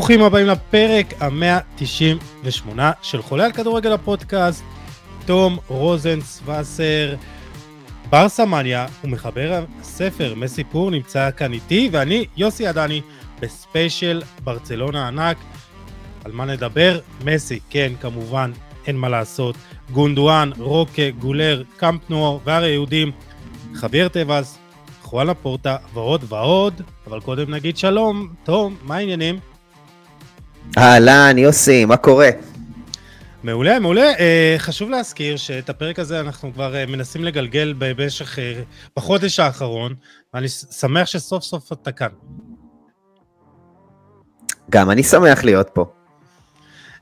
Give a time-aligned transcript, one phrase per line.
[0.00, 4.64] ברוכים הבאים לפרק ה-198 של חולה על כדורגל הפודקאסט.
[5.26, 7.14] תום רוזנצווסר,
[8.10, 13.00] ברסה מניה ומחבר הספר מסיפור נמצא כאן איתי, ואני יוסי עדני
[13.40, 15.36] בספיישל ברצלונה ענק.
[16.24, 17.00] על מה נדבר?
[17.24, 18.52] מסי, כן, כמובן,
[18.86, 19.56] אין מה לעשות.
[19.92, 23.12] גונדואן, רוקה, גולר, קאמפ נואו והר היהודים,
[23.74, 24.58] חבייר טבאס,
[25.02, 28.28] חואלה פורטה ועוד ועוד, אבל קודם נגיד שלום.
[28.44, 29.49] תום, מה העניינים?
[30.78, 32.28] אהלן, יוסי, מה קורה?
[33.42, 34.12] מעולה, מעולה.
[34.12, 34.18] Uh,
[34.58, 38.40] חשוב להזכיר שאת הפרק הזה אנחנו כבר uh, מנסים לגלגל במשך, uh,
[38.96, 39.94] בחודש האחרון,
[40.34, 42.08] ואני שמח שסוף סוף אתה כאן.
[44.70, 45.84] גם אני שמח להיות פה.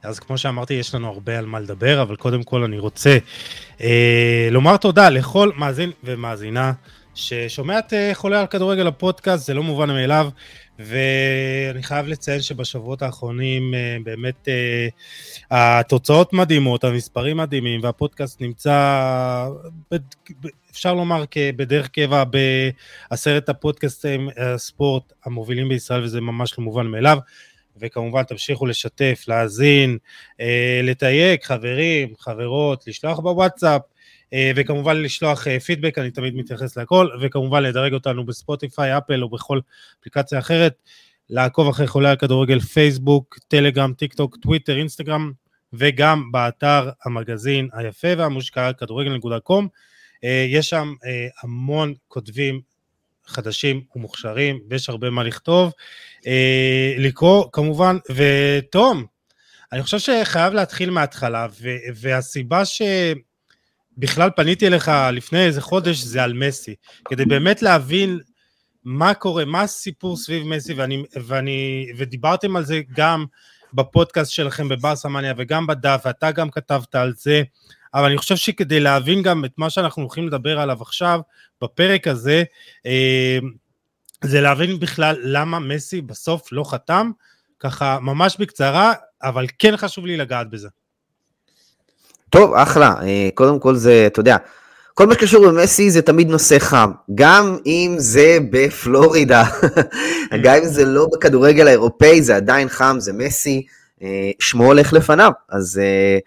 [0.03, 3.19] אז כמו שאמרתי, יש לנו הרבה על מה לדבר, אבל קודם כל אני רוצה
[3.79, 3.83] uh,
[4.51, 6.73] לומר תודה לכל מאזין ומאזינה
[7.15, 10.29] ששומע את חולה על כדורגל הפודקאסט, זה לא מובן מאליו.
[10.79, 14.89] ואני חייב לציין שבשבועות האחרונים אה, באמת אה,
[15.51, 19.49] התוצאות מדהימות, המספרים מדהימים, והפודקאסט נמצא,
[20.71, 21.25] אפשר לומר
[21.57, 22.25] בדרך קבע
[23.11, 27.19] בעשרת הפודקאסטים הספורט המובילים בישראל, וזה ממש לא מובן מאליו.
[27.81, 29.99] וכמובן תמשיכו לשתף, להאזין,
[30.41, 33.98] אה, לתייג, חברים, חברות, לשלוח בוואטסאפ, אה,
[34.57, 39.61] וכמובן לשלוח פידבק, אה, אני תמיד מתייחס לכל, וכמובן לדרג אותנו בספוטיפיי, אפל או בכל
[40.01, 40.83] אפליקציה אחרת,
[41.31, 45.33] לעקוב אחרי חולי הכדורגל, פייסבוק, טלגרם, טיק טוק, טוויטר, אינסטגרם,
[45.73, 49.65] וגם באתר המגזין היפה והמושקע, כדורגל.com.
[50.25, 50.95] אה, יש שם
[51.43, 52.61] המון כותבים
[53.27, 55.73] חדשים ומוכשרים, ויש הרבה מה לכתוב.
[56.99, 59.05] לקרוא כמובן, ותום,
[59.73, 61.47] אני חושב שחייב להתחיל מההתחלה,
[61.95, 62.83] והסיבה ש...
[63.99, 66.75] בכלל פניתי אליך לפני איזה חודש, זה על מסי,
[67.09, 68.21] כדי באמת להבין
[68.85, 73.25] מה קורה, מה הסיפור סביב מסי, ואני, ואני, ודיברתם על זה גם
[73.75, 77.43] בפודקאסט שלכם בברסה מניה וגם בדף, ואתה גם כתבת על זה,
[77.95, 81.21] אבל אני חושב שכדי להבין גם את מה שאנחנו הולכים לדבר עליו עכשיו,
[81.63, 82.43] בפרק הזה,
[82.87, 83.39] אה,
[84.25, 87.11] זה להבין בכלל למה מסי בסוף לא חתם,
[87.61, 88.93] ככה ממש בקצרה,
[89.23, 90.69] אבל כן חשוב לי לגעת בזה.
[92.31, 92.95] טוב, אחלה.
[93.03, 94.37] אה, קודם כל זה, אתה יודע,
[94.95, 96.91] כל מה שקשור במסי זה תמיד נושא חם.
[97.15, 99.45] גם אם זה בפלורידה,
[100.45, 103.67] גם אם זה לא בכדורגל האירופאי, זה עדיין חם, זה מסי,
[104.03, 106.19] אה, שמו הולך לפניו, אז אה,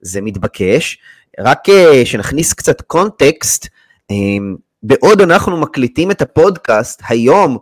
[0.00, 0.98] זה מתבקש.
[1.40, 1.58] רק
[2.04, 3.66] שנכניס קצת קונטקסט,
[4.82, 7.58] בעוד אנחנו מקליטים את הפודקאסט, היום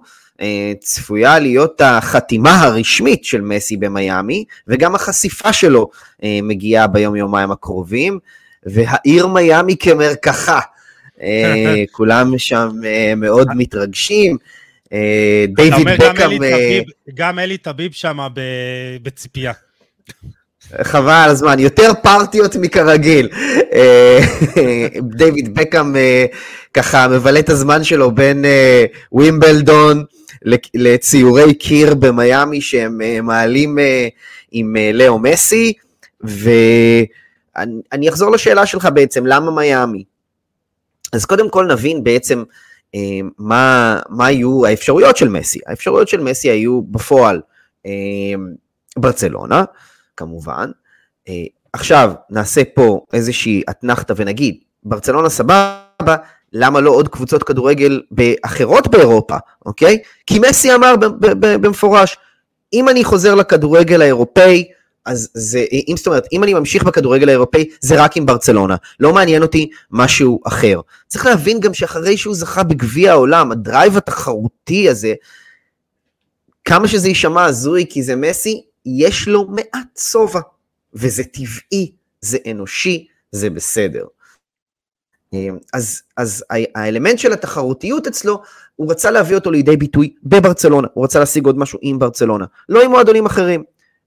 [0.81, 5.91] צפויה להיות החתימה הרשמית של מסי במיאמי, וגם החשיפה שלו
[6.25, 8.19] אה, מגיעה ביום-יומיים הקרובים,
[8.67, 10.61] והעיר מיאמי כמרקחה.
[11.23, 12.69] אה, כולם שם
[13.17, 14.37] מאוד מתרגשים.
[15.49, 16.43] דיוויד בקאם...
[17.15, 18.19] גם אלי טביב שם
[19.03, 19.53] בציפייה.
[20.83, 23.29] חבל על הזמן, יותר פרטיות מכרגיל.
[25.03, 25.97] דיוויד בקאם
[26.75, 28.45] ככה מבלה את הזמן שלו בין
[29.13, 30.05] ווימבלדון,
[30.75, 34.09] לציורי קיר במיאמי שהם אה, מעלים אה,
[34.51, 35.73] עם אה, לאו מסי,
[36.21, 40.05] ואני אחזור לשאלה שלך בעצם, למה מיאמי?
[41.13, 42.43] אז קודם כל נבין בעצם
[43.39, 45.59] מה, מה היו האפשרויות של מסי.
[45.67, 47.41] האפשרויות של מסי היו בפועל
[48.97, 49.65] ברצלונה,
[50.17, 50.71] כמובן.
[51.73, 56.17] עכשיו נעשה פה איזושהי אתנחתא ונגיד, ברצלונה סבבה,
[56.53, 58.01] למה לא עוד קבוצות כדורגל
[58.43, 59.37] אחרות באירופה,
[59.67, 59.99] אוקיי?
[60.27, 60.95] כי מסי אמר
[61.41, 62.17] במפורש,
[62.73, 64.65] אם אני חוזר לכדורגל האירופאי,
[65.05, 68.77] אז זה, אם זאת אומרת, אם אני ממשיך בכדורגל האירופאי, זה רק עם ברצלונה.
[69.01, 70.81] לא מעניין אותי משהו אחר.
[71.07, 75.15] צריך להבין גם שאחרי שהוא זכה בגביע העולם, הדרייב התחרותי הזה,
[76.65, 80.41] כמה שזה יישמע הזוי כי זה מסי, יש לו מעט שובע.
[80.95, 84.05] וזה טבעי, זה אנושי, זה בסדר.
[85.33, 86.45] אמ, אז, אז
[86.75, 88.43] האלמנט של התחרותיות אצלו,
[88.77, 92.83] הוא רצה להביא אותו לידי ביטוי בברצלונה, הוא רצה להשיג עוד משהו עם ברצלונה, לא
[92.83, 93.65] עם מועדונים אחרים.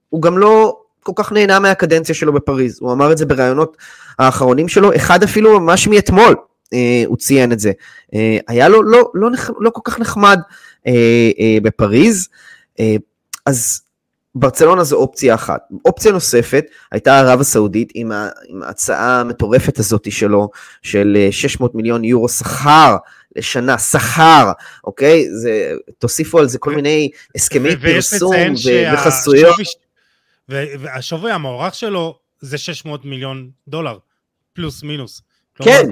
[0.10, 3.78] הוא גם לא כל כך נהנה מהקדנציה שלו בפריז, הוא אמר את זה בראיונות
[4.20, 6.36] האחרונים שלו, אחד אפילו ממש מאתמול
[6.74, 7.72] אה, הוא ציין את זה.
[8.14, 9.30] אה, היה לו לא, לא,
[9.60, 10.40] לא כל כך נחמד
[10.88, 12.30] אה, אה, בפריז,
[12.80, 12.96] אה,
[13.46, 13.82] אז
[14.36, 15.62] ברצלונה זו אופציה אחת.
[15.86, 20.50] אופציה נוספת הייתה ערב הסעודית עם, ה, עם ההצעה המטורפת הזאת שלו,
[20.82, 22.98] של 600 אה, מיליון יורו שכר
[23.36, 24.52] לשנה, שכר,
[24.84, 25.26] אוקיי?
[25.32, 29.56] זה, תוסיפו על זה כל מיני הסכמי פרסום ו- וחסויות.
[30.50, 33.98] והשווי המוערך שלו זה 600 מיליון דולר,
[34.54, 35.22] פלוס מינוס.
[35.56, 35.90] כן,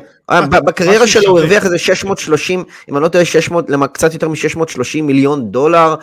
[0.50, 5.51] בקריירה שלו הוא הרוויח איזה 630, אם אני לא טועה, 600, קצת יותר מ-630 מיליון
[5.51, 5.95] דולר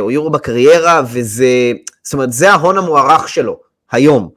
[0.00, 1.72] או יורו בקריירה, וזה,
[2.02, 3.60] זאת אומרת, זה ההון המוערך שלו
[3.92, 4.28] היום.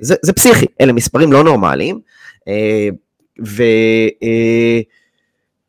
[0.00, 2.00] זה, זה פסיכי, אלה מספרים לא נורמליים.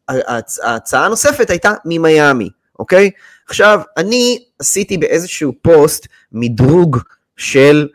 [0.09, 2.49] וההצעה הנוספת הייתה ממיאמי,
[2.79, 3.09] אוקיי?
[3.49, 6.97] עכשיו, אני עשיתי באיזשהו פוסט מדרוג
[7.37, 7.87] של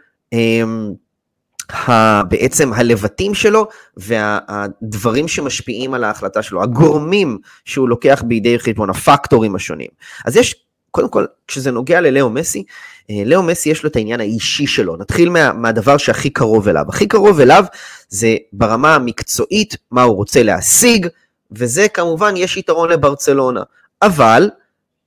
[2.29, 3.67] בעצם הלבטים שלו
[3.97, 9.89] והדברים שמשפיעים על ההחלטה שלו, הגורמים שהוא לוקח בידי חשבון, הפקטורים השונים.
[10.25, 10.55] אז יש,
[10.91, 12.65] קודם כל, כשזה נוגע ללאו מסי,
[13.11, 14.97] אה, לאו מסי יש לו את העניין האישי שלו.
[14.97, 16.85] נתחיל מה, מהדבר שהכי קרוב אליו.
[16.89, 17.65] הכי קרוב אליו
[18.09, 21.07] זה ברמה המקצועית, מה הוא רוצה להשיג,
[21.53, 23.63] וזה כמובן, יש יתרון לברצלונה.
[24.03, 24.51] אבל,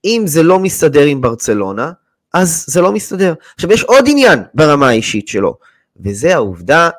[0.05, 1.91] אם זה לא מסתדר עם ברצלונה,
[2.33, 3.33] אז זה לא מסתדר.
[3.55, 5.57] עכשיו, יש עוד עניין ברמה האישית שלו,
[5.99, 6.89] וזה העובדה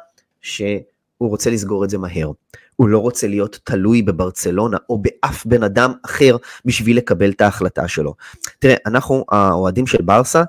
[0.40, 0.80] שהוא
[1.18, 2.30] רוצה לסגור את זה מהר.
[2.76, 7.88] הוא לא רוצה להיות תלוי בברצלונה או באף בן אדם אחר בשביל לקבל את ההחלטה
[7.88, 8.14] שלו.
[8.58, 10.42] תראה, אנחנו האוהדים של ברסה,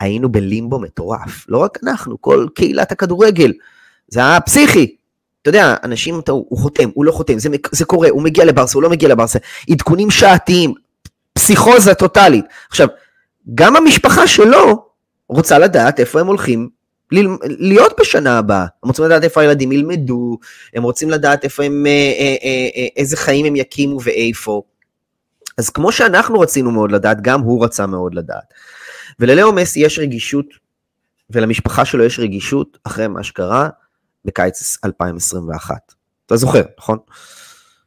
[0.00, 1.46] היינו בלימבו מטורף.
[1.48, 3.52] לא רק אנחנו, כל קהילת הכדורגל.
[4.08, 4.96] זה היה פסיכי.
[5.42, 8.78] אתה יודע, אנשים, אתה, הוא חותם, הוא לא חותם, זה, זה קורה, הוא מגיע לברסה,
[8.78, 9.38] הוא לא מגיע לברסה.
[9.70, 10.74] עדכונים שעתיים,
[11.32, 12.44] פסיכוזה טוטאלית.
[12.68, 12.88] עכשיו,
[13.54, 14.88] גם המשפחה שלו
[15.28, 16.68] רוצה לדעת איפה הם הולכים
[17.42, 18.66] להיות בשנה הבאה.
[18.82, 20.38] הם רוצים לדעת איפה הילדים ילמדו,
[20.74, 24.62] הם רוצים לדעת איפה הם, אה, אה, אה, איזה חיים הם יקימו ואיפה.
[25.58, 28.54] אז כמו שאנחנו רצינו מאוד לדעת, גם הוא רצה מאוד לדעת.
[29.20, 30.46] וללאו מסי יש רגישות,
[31.30, 33.68] ולמשפחה שלו יש רגישות אחרי מה שקרה
[34.24, 35.94] בקיץ 2021.
[36.26, 36.98] אתה זוכר, נכון?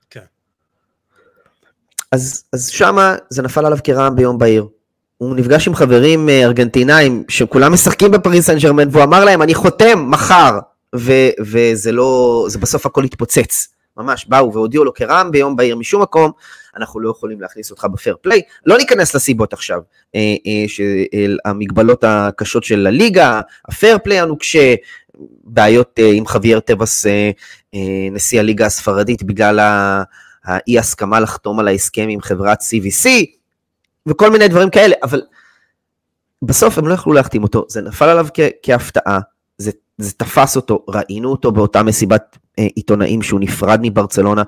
[0.09, 0.25] כן.
[2.11, 4.67] אז, אז שמה זה נפל עליו כרעם ביום בהיר.
[5.21, 9.53] הוא נפגש עם חברים אה, ארגנטינאים שכולם משחקים בפריס סן ג'רמן והוא אמר להם אני
[9.53, 10.59] חותם מחר
[10.95, 13.67] ו- וזה לא, זה בסוף הכל התפוצץ.
[13.97, 16.31] ממש באו והודיעו לו כרעם ביום בהיר משום מקום,
[16.77, 18.41] אנחנו לא יכולים להכניס אותך בפייר פליי.
[18.65, 19.81] לא ניכנס לסיבות עכשיו,
[20.15, 24.75] אה, אה, של המגבלות הקשות של הליגה, הפייר פליי הנוקשה,
[25.43, 27.31] בעיות אה, עם חוויאר טבעס, אה,
[27.75, 27.79] אה,
[28.11, 29.59] נשיא הליגה הספרדית, בגלל
[30.45, 33.09] האי הסכמה לחתום על ההסכם עם חברת CVC,
[34.07, 35.21] וכל מיני דברים כאלה, אבל
[36.41, 39.19] בסוף הם לא יכלו להחתים אותו, זה נפל עליו כ- כהפתעה,
[39.57, 44.43] זה, זה תפס אותו, ראינו אותו באותה מסיבת אה, עיתונאים שהוא נפרד מברצלונה,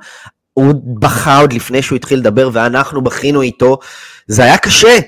[0.53, 3.77] הוא בכה עוד לפני שהוא התחיל לדבר ואנחנו בכינו איתו,
[4.27, 4.99] זה היה קשה,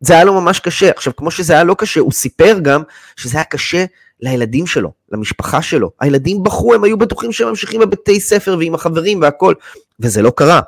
[0.00, 0.90] זה היה לו ממש קשה.
[0.90, 2.82] עכשיו, כמו שזה היה לא קשה, הוא סיפר גם
[3.16, 3.84] שזה היה קשה
[4.20, 5.90] לילדים שלו, למשפחה שלו.
[6.00, 9.54] הילדים בכו, הם היו בטוחים שהם ממשיכים בבתי ספר ועם החברים והכל,
[10.00, 10.60] וזה לא קרה.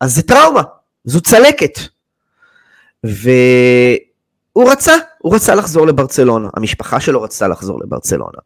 [0.00, 0.62] אז זה טראומה,
[1.04, 1.78] זו צלקת.
[3.04, 8.38] והוא רצה, הוא רצה לחזור לברצלונה, המשפחה שלו רצתה לחזור לברצלונה.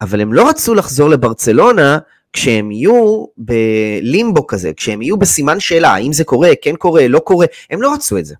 [0.00, 1.98] אבל הם לא רצו לחזור לברצלונה
[2.32, 7.46] כשהם יהיו בלימבו כזה, כשהם יהיו בסימן שאלה, האם זה קורה, כן קורה, לא קורה,
[7.70, 8.34] הם לא רצו את זה.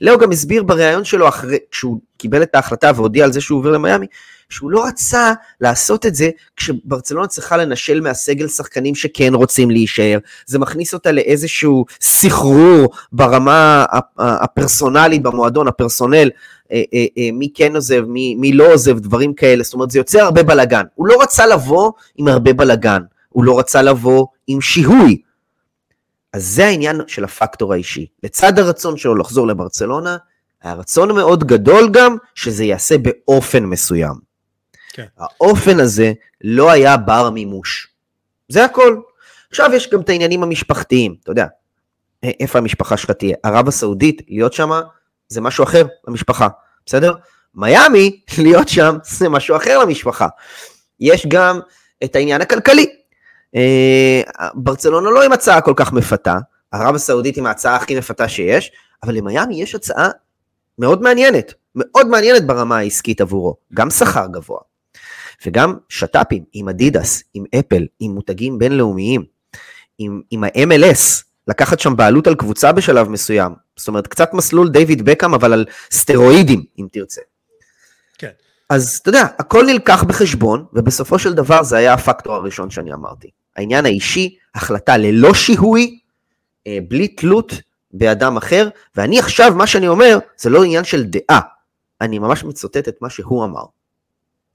[0.00, 3.70] לאו גם הסביר בריאיון שלו, אחרי, כשהוא קיבל את ההחלטה והודיע על זה שהוא עובר
[3.70, 4.06] למיאמי,
[4.48, 10.18] שהוא לא רצה לעשות את זה כשברצלונה צריכה לנשל מהסגל שחקנים שכן רוצים להישאר.
[10.46, 13.84] זה מכניס אותה לאיזשהו סחרור ברמה
[14.18, 16.30] הפרסונלית במועדון, הפרסונל,
[16.72, 19.62] אה, אה, אה, מי כן עוזב, מי, מי לא עוזב, דברים כאלה.
[19.62, 20.84] זאת אומרת, זה יוצר הרבה בלאגן.
[20.94, 25.22] הוא לא רצה לבוא עם הרבה בלאגן, הוא לא רצה לבוא עם שיהוי.
[26.32, 28.06] אז זה העניין של הפקטור האישי.
[28.22, 30.16] לצד הרצון שלו לחזור לברצלונה,
[30.62, 34.25] היה רצון מאוד גדול גם שזה ייעשה באופן מסוים.
[34.96, 35.06] כן.
[35.18, 36.12] האופן הזה
[36.44, 37.88] לא היה בר מימוש.
[38.48, 39.00] זה הכל.
[39.50, 41.46] עכשיו יש גם את העניינים המשפחתיים, אתה יודע,
[42.22, 43.36] איפה המשפחה שלך תהיה?
[43.42, 44.70] ערב הסעודית, להיות שם
[45.28, 46.48] זה משהו אחר למשפחה,
[46.86, 47.14] בסדר?
[47.54, 50.28] מיאמי, להיות שם זה משהו אחר למשפחה.
[51.00, 51.60] יש גם
[52.04, 52.86] את העניין הכלכלי.
[53.56, 54.22] אה,
[54.54, 56.36] ברצלונה לא עם הצעה כל כך מפתה,
[56.72, 58.72] ערב הסעודית עם ההצעה הכי מפתה שיש,
[59.02, 60.08] אבל למיאמי יש הצעה
[60.78, 64.60] מאוד מעניינת, מאוד מעניינת ברמה העסקית עבורו, גם שכר גבוה,
[65.46, 69.24] וגם שת"פים עם אדידס, עם אפל, עם מותגים בינלאומיים,
[69.98, 75.04] עם, עם ה-MLS, לקחת שם בעלות על קבוצה בשלב מסוים, זאת אומרת קצת מסלול דיוויד
[75.04, 77.20] בקאם אבל על סטרואידים אם תרצה.
[78.18, 78.30] כן.
[78.70, 83.30] אז אתה יודע, הכל נלקח בחשבון, ובסופו של דבר זה היה הפקטור הראשון שאני אמרתי.
[83.56, 85.98] העניין האישי, החלטה ללא שיהוי,
[86.66, 87.52] אה, בלי תלות
[87.92, 91.40] באדם אחר, ואני עכשיו, מה שאני אומר, זה לא עניין של דעה,
[92.00, 93.64] אני ממש מצוטט את מה שהוא אמר.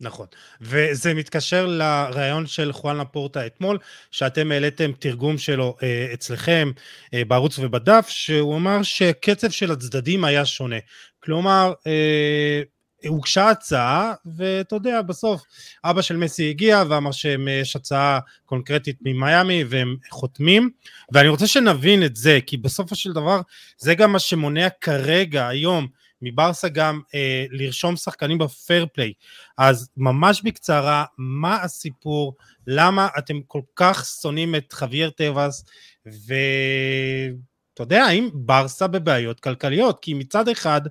[0.02, 0.28] נכון,
[0.62, 3.78] וזה מתקשר לראיון של חואן לפורטה אתמול,
[4.12, 6.72] שאתם העליתם תרגום שלו אה, אצלכם
[7.14, 10.76] אה, בערוץ ובדף, שהוא אמר שקצב של הצדדים היה שונה.
[11.20, 12.62] כלומר, אה,
[13.08, 15.42] הוגשה הצעה, ואתה יודע, בסוף
[15.84, 20.70] אבא של מסי הגיע ואמר שיש הצעה קונקרטית ממיאמי והם חותמים,
[21.14, 23.42] ואני רוצה שנבין את זה, כי בסופו של דבר
[23.78, 25.88] זה גם מה שמונע כרגע, היום,
[26.22, 29.14] מברסה גם אה, לרשום שחקנים בפייר פליי.
[29.58, 32.36] אז ממש בקצרה, מה הסיפור,
[32.68, 35.66] למה אתם כל כך שונאים את חוויאר טבעס,
[36.06, 40.00] ואתה יודע, האם ברסה בבעיות כלכליות?
[40.02, 40.82] כי מצד אחד,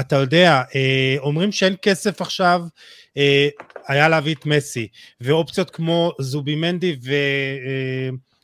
[0.00, 2.62] אתה יודע, אה, אומרים שאין כסף עכשיו,
[3.16, 3.48] אה,
[3.88, 4.88] היה להביא את מסי,
[5.20, 6.96] ואופציות כמו זובי מנדי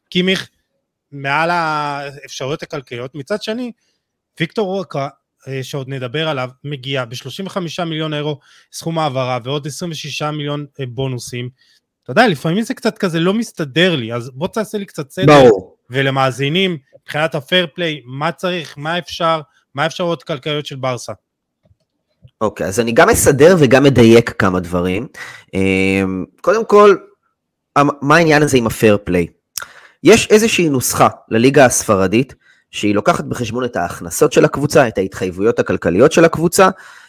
[0.08, 0.46] וקימיך אה,
[1.12, 3.72] מעל האפשרויות הכלכליות, מצד שני,
[4.40, 5.08] ויקטור רוקה,
[5.62, 8.38] שעוד נדבר עליו, מגיע ב-35 מיליון אירו
[8.72, 11.48] סכום העברה ועוד 26 מיליון בונוסים.
[12.02, 15.26] אתה יודע, לפעמים זה קצת כזה לא מסתדר לי, אז בוא תעשה לי קצת סדר.
[15.26, 15.76] ברור.
[15.90, 19.40] ולמאזינים, מבחינת הפייר פליי, מה צריך, מה אפשר,
[19.74, 21.12] מה האפשרויות כלכליות של ברסה.
[22.40, 25.06] אוקיי, okay, אז אני גם אסדר וגם אדייק כמה דברים.
[25.54, 26.96] אמ, קודם כל,
[28.02, 29.26] מה העניין הזה עם הפייר פליי?
[30.04, 32.34] יש איזושהי נוסחה לליגה הספרדית,
[32.70, 36.68] שהיא לוקחת בחשבון את ההכנסות של הקבוצה, את ההתחייבויות הכלכליות של הקבוצה,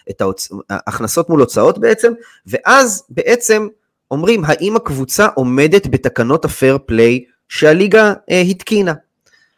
[0.09, 0.21] את
[0.69, 2.13] ההכנסות מול הוצאות בעצם,
[2.47, 3.67] ואז בעצם
[4.11, 8.93] אומרים האם הקבוצה עומדת בתקנות הפייר פליי שהליגה אה, התקינה.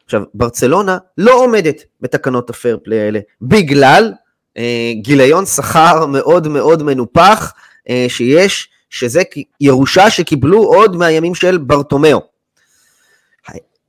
[0.05, 4.13] עכשיו, ברצלונה לא עומדת בתקנות הפייר פליי האלה, בגלל
[4.57, 7.53] אה, גיליון שכר מאוד מאוד מנופח
[7.89, 9.21] אה, שיש, שזה
[9.61, 12.19] ירושה שקיבלו עוד מהימים של ברטומיאו.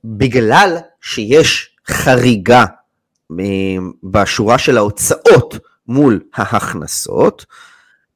[0.05, 2.65] בגלל שיש חריגה
[4.03, 5.55] בשורה של ההוצאות
[5.87, 7.45] מול ההכנסות,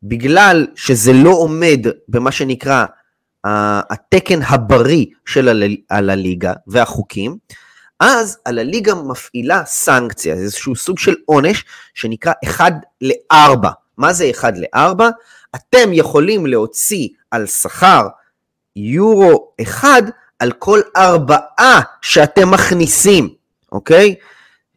[0.03, 2.85] בגלל שזה לא עומד במה שנקרא
[3.43, 7.37] התקן הבריא של הליגה והחוקים,
[7.99, 13.67] אז הליגה מפעילה סנקציה, זה איזשהו סוג של עונש שנקרא 1 ל-4.
[13.97, 15.03] מה זה 1 ל-4?
[15.55, 18.07] אתם יכולים להוציא על שכר
[18.75, 19.87] יורו 1
[20.39, 23.38] על כל ארבעה שאתם מכניסים,
[23.71, 24.15] אוקיי?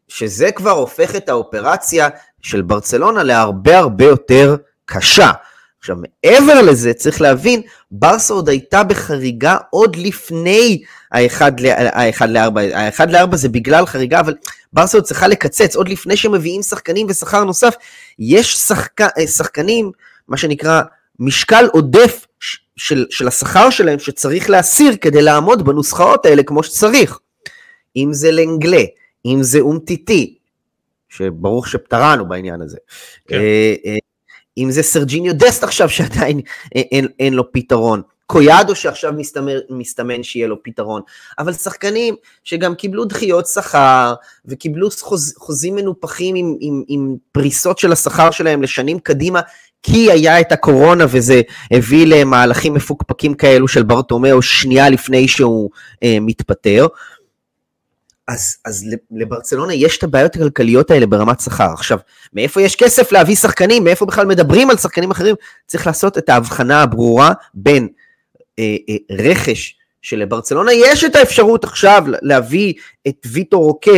[0.09, 2.09] שזה כבר הופך את האופרציה
[2.43, 5.31] של ברצלונה להרבה הרבה יותר קשה.
[5.79, 10.83] עכשיו, מעבר לזה, צריך להבין, ברסה עוד הייתה בחריגה עוד לפני
[11.13, 12.61] ה-1 ל-4.
[12.75, 14.35] ה-1 ל-4 זה בגלל חריגה, אבל
[14.73, 17.75] ברסה עוד צריכה לקצץ, עוד לפני שמביאים שחקנים ושכר נוסף.
[18.19, 19.01] יש שחק...
[19.01, 19.91] אה, שחקנים,
[20.29, 20.83] מה שנקרא,
[21.19, 22.27] משקל עודף
[22.77, 27.19] של, של השכר שלהם שצריך להסיר כדי לעמוד בנוסחאות האלה כמו שצריך.
[27.97, 28.85] אם זה לנגלה,
[29.27, 30.35] אם זה אומטיטי,
[31.09, 32.79] שברוך שפטרנו בעניין הזה.
[33.29, 33.37] כן.
[33.37, 33.97] אה, אה,
[34.59, 36.41] אם זה סרג'יניו דסט עכשיו שעדיין
[36.75, 41.03] אין, אין, אין לו פתרון, קויאדו שעכשיו מסתמר, מסתמן שיהיה לו פתרון,
[41.39, 44.15] אבל שחקנים שגם קיבלו דחיות שכר
[44.47, 49.41] וקיבלו חוז, חוזים מנופחים עם, עם, עם פריסות של השכר שלהם לשנים קדימה,
[49.83, 55.71] כי היה את הקורונה וזה הביא למהלכים מפוקפקים כאלו של ברטומיאו שנייה לפני שהוא
[56.03, 56.87] אה, מתפטר.
[58.29, 61.73] אז, אז לברצלונה יש את הבעיות הכלכליות האלה ברמת שכר.
[61.73, 61.99] עכשיו,
[62.33, 63.85] מאיפה יש כסף להביא שחקנים?
[63.85, 65.35] מאיפה בכלל מדברים על שחקנים אחרים?
[65.67, 67.89] צריך לעשות את ההבחנה הברורה בין
[68.59, 72.75] אה, אה, רכש שלברצלונה יש את האפשרות עכשיו להביא
[73.09, 73.91] את ויטור רוקה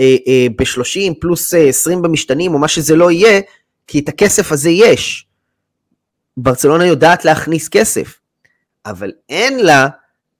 [0.00, 3.40] אה, אה, ב-30 פלוס אה, 20 במשתנים או מה שזה לא יהיה,
[3.86, 5.26] כי את הכסף הזה יש.
[6.36, 8.18] ברצלונה יודעת להכניס כסף,
[8.86, 9.88] אבל אין לה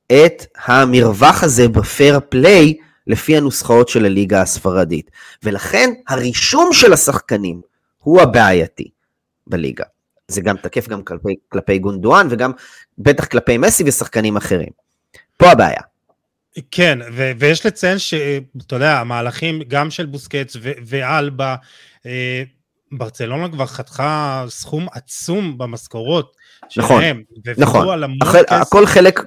[0.06, 2.74] את המרווח הזה בפייר פליי
[3.06, 5.10] לפי הנוסחאות של הליגה הספרדית.
[5.42, 7.60] ולכן הרישום של השחקנים
[7.98, 8.88] הוא הבעייתי
[9.46, 9.84] בליגה.
[10.28, 12.52] זה גם תקף גם כלפי, כלפי גונדואן וגם
[12.98, 14.70] בטח כלפי מסי ושחקנים אחרים.
[15.36, 15.80] פה הבעיה.
[16.70, 21.56] כן, ו- ויש לציין שאתה יודע, המהלכים גם של בוסקץ ו- ואלבה,
[22.06, 22.42] אה,
[22.92, 26.36] ברצלונה כבר חתכה סכום עצום במשכורות
[26.76, 27.22] נכון, שלהם.
[27.58, 28.40] נכון, נכון.
[28.48, 29.20] הכל חלק,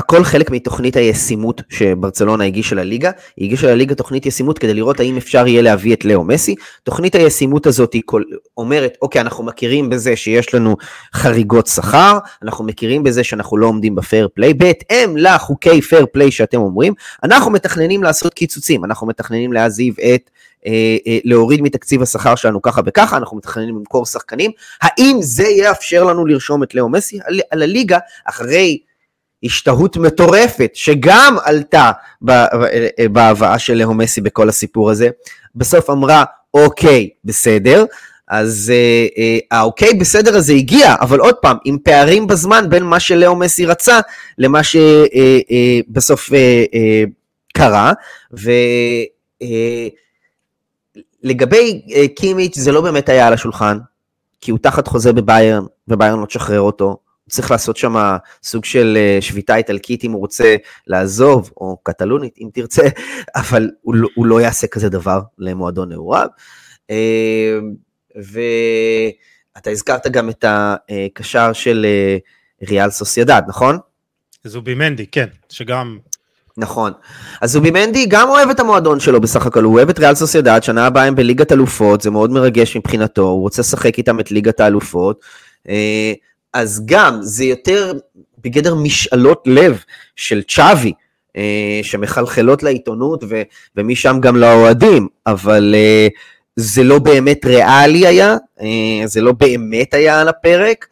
[0.00, 5.16] הכל חלק מתוכנית הישימות שברצלונה הגישה לליגה, היא הגישה לליגה תוכנית ישימות כדי לראות האם
[5.16, 6.54] אפשר יהיה להביא את לאו מסי.
[6.82, 8.22] תוכנית הישימות הזאת היא כל,
[8.56, 10.76] אומרת, אוקיי, אנחנו מכירים בזה שיש לנו
[11.14, 16.60] חריגות שכר, אנחנו מכירים בזה שאנחנו לא עומדים בפייר פליי, בהתאם לחוקי פייר פליי שאתם
[16.60, 20.30] אומרים, אנחנו מתכננים לעשות קיצוצים, אנחנו מתכננים להעזיב את...
[20.66, 24.50] אה, אה, להוריד מתקציב השכר שלנו ככה וככה, אנחנו מתכננים למכור שחקנים,
[24.82, 27.18] האם זה יאפשר לנו לרשום את לאו מסי?
[27.50, 28.78] על הליגה אחרי
[29.42, 31.90] השתהות מטורפת שגם עלתה
[33.10, 35.08] בהבאה של לאו מסי בכל הסיפור הזה,
[35.54, 37.84] בסוף אמרה אוקיי בסדר,
[38.28, 43.00] אז אה, אה, האוקיי בסדר הזה הגיע, אבל עוד פעם, עם פערים בזמן בין מה
[43.00, 44.00] שלאו מסי רצה
[44.38, 47.04] למה שבסוף אה, אה, אה,
[47.52, 47.92] קרה,
[48.38, 48.50] ו...
[49.42, 49.88] אה,
[52.16, 53.78] קימיץ' זה לא באמת היה על השולחן,
[54.40, 56.96] כי הוא תחת חוזה בביירן, וביירן לא תשחרר אותו.
[57.30, 60.56] צריך לעשות שם סוג של uh, שביתה איטלקית אם הוא רוצה
[60.86, 62.82] לעזוב, או קטלונית אם תרצה,
[63.40, 66.28] אבל הוא, לא, הוא לא יעשה כזה דבר למועדון נעוריו.
[66.82, 66.94] Uh,
[68.16, 73.78] ואתה הזכרת גם את הקשר של uh, ריאל סוסיידד, נכון?
[74.44, 75.98] זובי מנדי, כן, שגם
[76.56, 76.92] נכון.
[77.40, 80.86] אז זובימנדי גם אוהב את המועדון שלו בסך הכל, הוא אוהב את ריאל סוסיידד, שנה
[80.86, 85.20] הבאה הם בליגת אלופות, זה מאוד מרגש מבחינתו, הוא רוצה לשחק איתם את ליגת האלופות.
[86.54, 87.92] אה, אז גם, זה יותר
[88.38, 89.82] בגדר משאלות לב
[90.16, 90.92] של צ'אבי,
[91.36, 93.42] אה, שמחלחלות לעיתונות ו-
[93.76, 96.08] ומשם גם לאוהדים, אבל אה,
[96.56, 98.36] זה לא באמת ריאלי היה,
[99.04, 100.86] זה לא באמת היה על הפרק.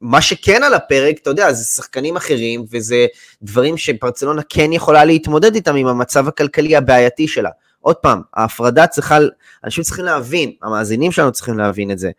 [0.00, 3.06] מה שכן על הפרק, אתה יודע, זה שחקנים אחרים, וזה
[3.42, 7.50] דברים שברצלונה כן יכולה להתמודד איתם עם המצב הכלכלי הבעייתי שלה.
[7.80, 9.18] עוד פעם, ההפרדה צריכה,
[9.64, 12.10] אנשים צריכים להבין, המאזינים שלנו צריכים להבין את זה.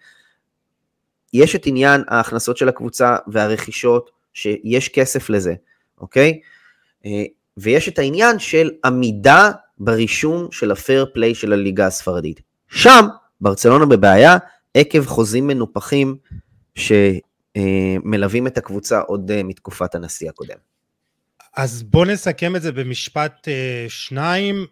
[1.34, 5.54] יש את עניין ההכנסות של הקבוצה והרכישות, שיש כסף לזה,
[5.98, 6.40] אוקיי?
[7.06, 7.24] אה,
[7.58, 12.42] ויש את העניין של עמידה ברישום של הפייר פליי של הליגה הספרדית.
[12.70, 13.06] שם
[13.42, 14.38] ברצלונה בבעיה
[14.74, 16.16] עקב חוזים מנופחים
[16.76, 16.92] ש...
[17.58, 17.96] אה,
[18.48, 20.58] את הקבוצה עוד אה, מתקופת הנשיא הקודם.
[21.58, 23.48] אז בוא נסכם את זה במשפט
[23.88, 24.66] שניים.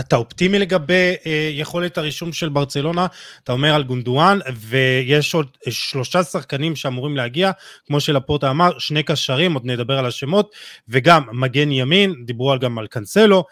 [0.00, 1.14] אתה אופטימי לגבי
[1.52, 3.06] יכולת הרישום של ברצלונה,
[3.44, 7.50] אתה אומר על גונדואן, ויש עוד שלושה שחקנים שאמורים להגיע,
[7.86, 10.54] כמו שלפורטה אמר, שני קשרים, עוד נדבר על השמות,
[10.88, 13.44] וגם מגן ימין, דיברו גם על קאנסלו.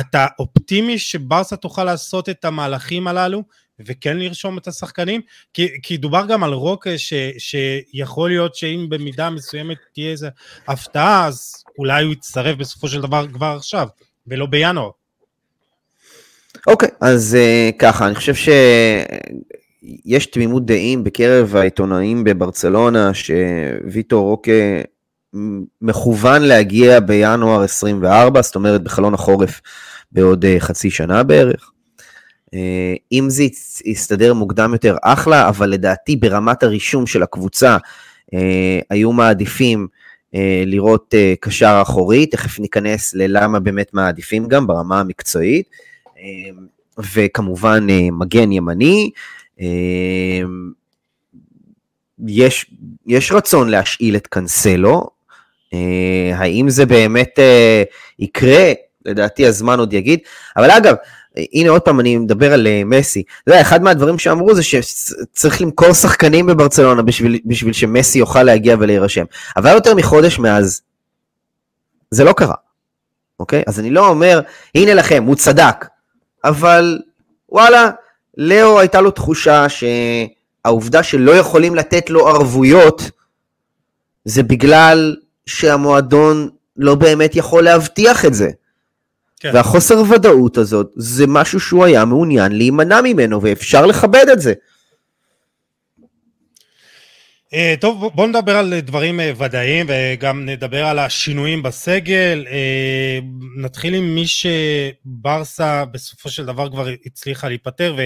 [0.00, 3.42] אתה אופטימי שברסה תוכל לעשות את המהלכים הללו,
[3.80, 5.20] וכן לרשום את השחקנים?
[5.54, 10.26] כי, כי דובר גם על רוק ש, שיכול להיות שאם במידה מסוימת תהיה איזו
[10.68, 13.88] הפתעה, אז אולי הוא יצטרף בסופו של דבר כבר עכשיו,
[14.26, 14.90] ולא בינואר.
[16.66, 24.52] אוקיי, okay, אז uh, ככה, אני חושב שיש תמימות דעים בקרב העיתונאים בברצלונה, שוויטור רוקה
[25.82, 29.60] מכוון להגיע בינואר 24, זאת אומרת בחלון החורף
[30.12, 31.70] בעוד uh, חצי שנה בערך.
[32.54, 33.44] אה, אם זה
[33.84, 37.76] יסתדר מוקדם יותר, אחלה, אבל לדעתי ברמת הרישום של הקבוצה
[38.34, 39.86] אה, היו מעדיפים
[40.34, 45.68] אה, לראות קשר אחורי, תכף ניכנס ללמה באמת מעדיפים גם ברמה המקצועית,
[46.98, 49.10] וכמובן מגן ימני.
[52.26, 52.70] יש,
[53.06, 55.06] יש רצון להשאיל את קאנסלו,
[56.32, 57.38] האם זה באמת
[58.18, 58.72] יקרה?
[59.06, 60.20] לדעתי הזמן עוד יגיד,
[60.56, 60.94] אבל אגב,
[61.52, 63.22] הנה עוד פעם אני מדבר על אה, מסי.
[63.42, 68.76] אתה יודע, אחד מהדברים שאמרו זה שצריך למכור שחקנים בברצלונה בשביל, בשביל שמסי יוכל להגיע
[68.80, 69.24] ולהירשם.
[69.56, 70.82] אבל יותר מחודש מאז,
[72.10, 72.54] זה לא קרה,
[73.40, 73.62] אוקיי?
[73.66, 74.40] אז אני לא אומר,
[74.74, 75.84] הנה לכם, הוא צדק.
[76.44, 76.98] אבל
[77.48, 77.90] וואלה,
[78.36, 83.10] לאו הייתה לו תחושה שהעובדה שלא יכולים לתת לו ערבויות,
[84.24, 88.50] זה בגלל שהמועדון לא באמת יכול להבטיח את זה.
[89.40, 89.50] כן.
[89.54, 94.52] והחוסר ודאות הזאת זה משהו שהוא היה מעוניין להימנע ממנו ואפשר לכבד את זה.
[97.54, 102.46] Uh, טוב, בואו נדבר על דברים uh, ודאיים וגם נדבר על השינויים בסגל.
[102.46, 103.24] Uh,
[103.56, 107.96] נתחיל עם מי שברסה בסופו של דבר כבר הצליחה להיפטר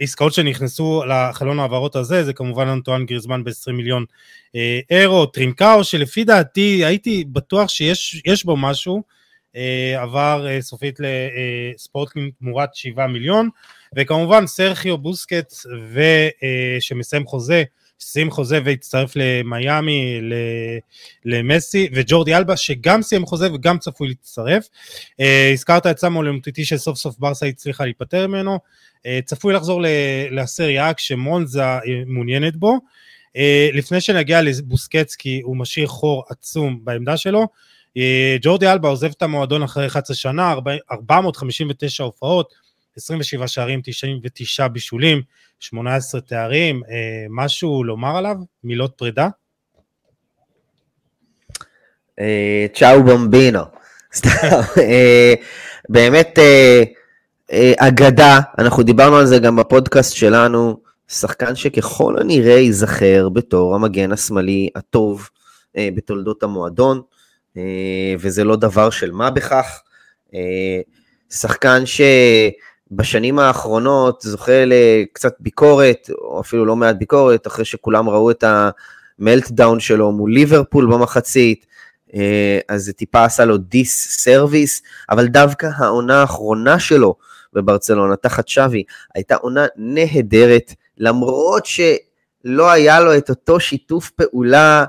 [0.00, 4.04] ועסקאות שנכנסו לחלון העברות הזה, זה כמובן אנטואן גריזמן ב-20 מיליון
[4.90, 9.02] אירו, טרינקאו שלפי דעתי הייתי בטוח שיש בו משהו,
[9.56, 13.48] אה, עבר אה, סופית לספורטינג תמורת 7 מיליון,
[13.96, 15.52] וכמובן סרחיו בוסקץ
[16.80, 17.64] שמסיים חוזה,
[18.04, 20.20] סיים חוזה והצטרף למיאמי,
[21.24, 24.68] למסי, וג'ורדי אלבה שגם סיים חוזה וגם צפוי להצטרף.
[25.20, 28.58] אה, הזכרת את סמו למוטיטי שסוף סוף ברסה הצליחה להיפטר ממנו,
[29.24, 29.82] צפוי לחזור
[30.30, 31.62] לסריה כשמונזה
[32.06, 32.78] מעוניינת בו.
[33.72, 37.46] לפני שנגיע לבוסקץ כי הוא משאיר חור עצום בעמדה שלו,
[37.96, 40.54] אה, ג'ורדי אלבה עוזב את המועדון אחרי 11 שנה,
[40.92, 42.54] 459 הופעות,
[42.96, 45.22] 27 שערים, 99 בישולים,
[45.60, 48.36] 18 תארים, אה, משהו לומר עליו?
[48.64, 49.28] מילות פרידה?
[52.20, 53.60] אה, צ'או במבינו,
[54.16, 54.30] סתם,
[55.88, 56.38] באמת
[57.76, 64.68] אגדה, אנחנו דיברנו על זה גם בפודקאסט שלנו, שחקן שככל הנראה ייזכר בתור המגן השמאלי
[64.76, 65.30] הטוב
[65.76, 67.02] בתולדות המועדון.
[67.56, 69.82] אה, וזה לא דבר של מה בכך.
[70.34, 70.80] אה,
[71.30, 71.86] שחקן
[72.92, 78.44] שבשנים האחרונות זוכה לקצת ביקורת, או אפילו לא מעט ביקורת, אחרי שכולם ראו את
[79.18, 81.66] ה meltdown שלו מול ליברפול במחצית,
[82.14, 87.14] אה, אז זה טיפה עשה לו disservice, אבל דווקא העונה האחרונה שלו
[87.52, 94.84] בברצלונה, תחת צ'אבי, הייתה עונה נהדרת, למרות שלא היה לו את אותו שיתוף פעולה.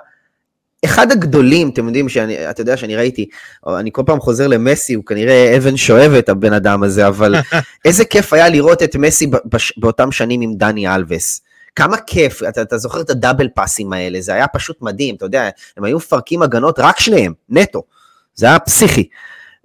[0.86, 3.30] אחד הגדולים, אתם יודעים, שאני, אתה יודע שאני ראיתי,
[3.68, 7.36] אני כל פעם חוזר למסי, הוא כנראה אבן שואבת הבן אדם הזה, אבל
[7.86, 9.28] איזה כיף היה לראות את מסי
[9.78, 11.42] באותם שנים עם דני אלווס.
[11.76, 15.50] כמה כיף, אתה, אתה זוכר את הדאבל פאסים האלה, זה היה פשוט מדהים, אתה יודע,
[15.78, 17.84] הם היו מפרקים הגנות רק שניהם, נטו.
[18.36, 19.08] זה היה פסיכי.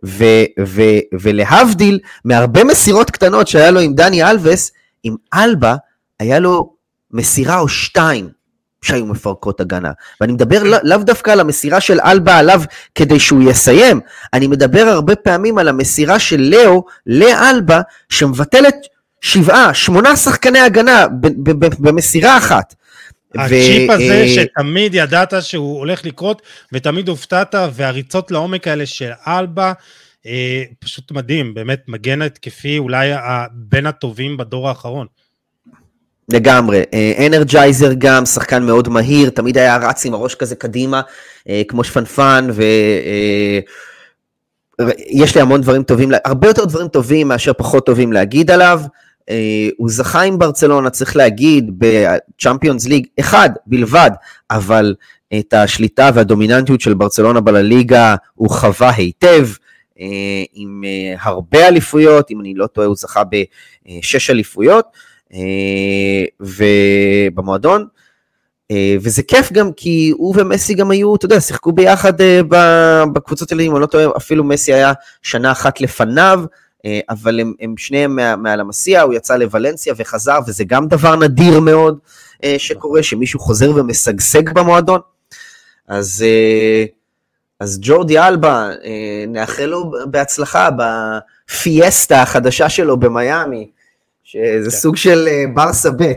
[0.04, 0.24] ו,
[0.66, 0.83] ו,
[1.20, 5.76] ולהבדיל מהרבה מסירות קטנות שהיה לו עם דני אלווס, עם אלבה
[6.18, 6.72] היה לו
[7.11, 8.39] מסירה או שתיים
[8.83, 9.93] שהיו מפרקות הגנה.
[10.21, 12.62] ואני מדבר לא, לאו דווקא על המסירה של אלבה עליו
[12.95, 14.01] כדי שהוא יסיים,
[14.33, 18.77] אני מדבר הרבה פעמים על המסירה של לאו לאלבה, שמבטלת
[19.21, 21.07] שבעה, שמונה שחקני הגנה
[21.79, 22.75] במסירה אחת.
[23.35, 23.93] הצ'יפ ו...
[23.93, 29.73] הזה אה, שתמיד ידעת שהוא הולך לקרות, ותמיד הופתעת, והריצות לעומק האלה של אלבה,
[30.27, 33.11] אה, פשוט מדהים, באמת מגן התקפי אולי
[33.53, 35.07] בין הטובים בדור האחרון.
[36.33, 36.83] לגמרי.
[37.27, 41.01] אנרג'ייזר גם, שחקן מאוד מהיר, תמיד היה רץ עם הראש כזה קדימה,
[41.49, 42.62] אה, כמו שפנפן, ו...
[45.09, 48.81] יש לי המון דברים טובים, הרבה יותר דברים טובים מאשר פחות טובים להגיד עליו.
[49.31, 54.11] אה, הוא זכה עם ברצלונה, צריך להגיד, בצ'מפיונס ליג אחד בלבד,
[54.51, 54.95] אבל
[55.38, 59.49] את השליטה והדומיננטיות של ברצלונה בלליגה הוא חווה היטב,
[60.01, 60.07] אה,
[60.53, 64.87] עם אה, הרבה אליפויות, אם אני לא טועה הוא זכה בשש אליפויות,
[66.40, 67.87] ובמועדון.
[69.01, 72.12] וזה כיף גם כי הוא ומסי גם היו, אתה יודע, שיחקו ביחד
[73.12, 76.45] בקבוצות האלה, אם אני לא טועה, אפילו מסי היה שנה אחת לפניו,
[76.85, 81.61] אה, אבל הם, הם שניהם מעל המסיע, הוא יצא לוולנסיה וחזר, וזה גם דבר נדיר
[81.61, 81.99] מאוד
[82.45, 85.01] אה, שקורה, שמישהו חוזר ומשגשג במועדון.
[85.88, 86.85] אז, אה,
[87.61, 88.71] אז ג'ורדי אלבה,
[89.29, 93.71] נאחל לו בהצלחה בפיאסטה החדשה שלו במיאמי,
[94.31, 94.77] שזה כן.
[94.77, 96.12] סוג של ברסה ב'.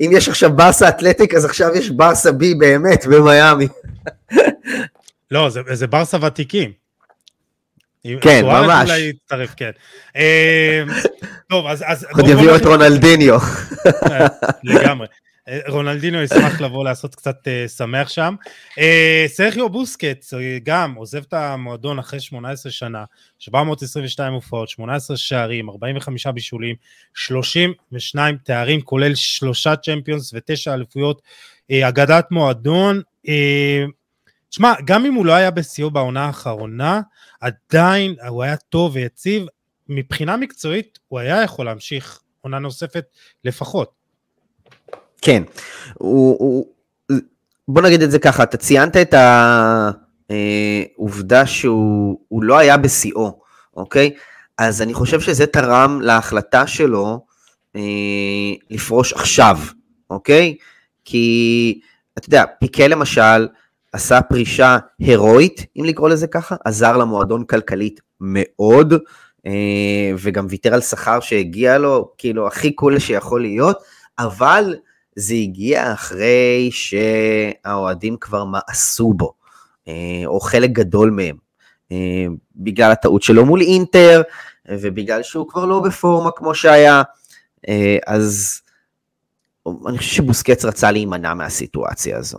[0.00, 3.68] אם יש עכשיו ברסה אתלטיק, אז עכשיו יש ברסה בי באמת במיאמי.
[5.30, 6.72] לא, זה, זה ברסה ותיקים.
[8.20, 8.90] כן, ממש.
[8.90, 9.70] אולי יצטרף, כן.
[10.16, 10.82] אה,
[11.50, 11.84] טוב, אז...
[11.86, 13.38] אז עוד יביאו את רונלדיניו.
[14.10, 14.26] אה,
[14.64, 15.06] לגמרי.
[15.48, 18.34] אה, רונלדיניו ישמח לבוא לעשות קצת uh, שמח שם.
[18.70, 18.82] Uh,
[19.26, 20.24] סרחיו בוסקט
[20.62, 23.04] גם עוזב את המועדון אחרי 18 שנה,
[23.38, 26.76] 722 הופעות, 18 שערים, 45 בישולים,
[27.14, 31.22] 32 תארים, כולל שלושה צ'מפיונס ותשע אליפויות,
[31.72, 33.00] אגדת מועדון.
[34.50, 37.00] תשמע, גם אם הוא לא היה בשיאו בעונה האחרונה,
[37.40, 39.46] עדיין הוא היה טוב ויציב,
[39.88, 43.04] מבחינה מקצועית הוא היה יכול להמשיך עונה נוספת
[43.44, 43.97] לפחות.
[45.22, 45.42] כן,
[45.94, 46.66] הוא, הוא,
[47.68, 49.14] בוא נגיד את זה ככה, אתה ציינת את
[50.30, 53.40] העובדה שהוא לא היה בשיאו,
[53.76, 54.14] אוקיי?
[54.58, 57.26] אז אני חושב שזה תרם להחלטה שלו
[57.76, 57.80] אה,
[58.70, 59.58] לפרוש עכשיו,
[60.10, 60.56] אוקיי?
[61.04, 61.80] כי,
[62.18, 63.48] אתה יודע, פיקה למשל,
[63.92, 68.94] עשה פרישה הירואית, אם לקרוא לזה ככה, עזר למועדון כלכלית מאוד,
[69.46, 73.78] אה, וגם ויתר על שכר שהגיע לו, כאילו הכי קול שיכול להיות,
[74.18, 74.76] אבל
[75.18, 79.32] זה הגיע אחרי שהאוהדים כבר מאסו בו,
[79.88, 81.36] אה, או חלק גדול מהם,
[81.92, 82.26] אה,
[82.56, 84.22] בגלל הטעות שלו מול אינטר,
[84.70, 87.02] ובגלל שהוא כבר לא בפורמה כמו שהיה,
[88.06, 88.60] אז
[89.88, 92.38] אני חושב שבוסקץ רצה להימנע מהסיטואציה הזו.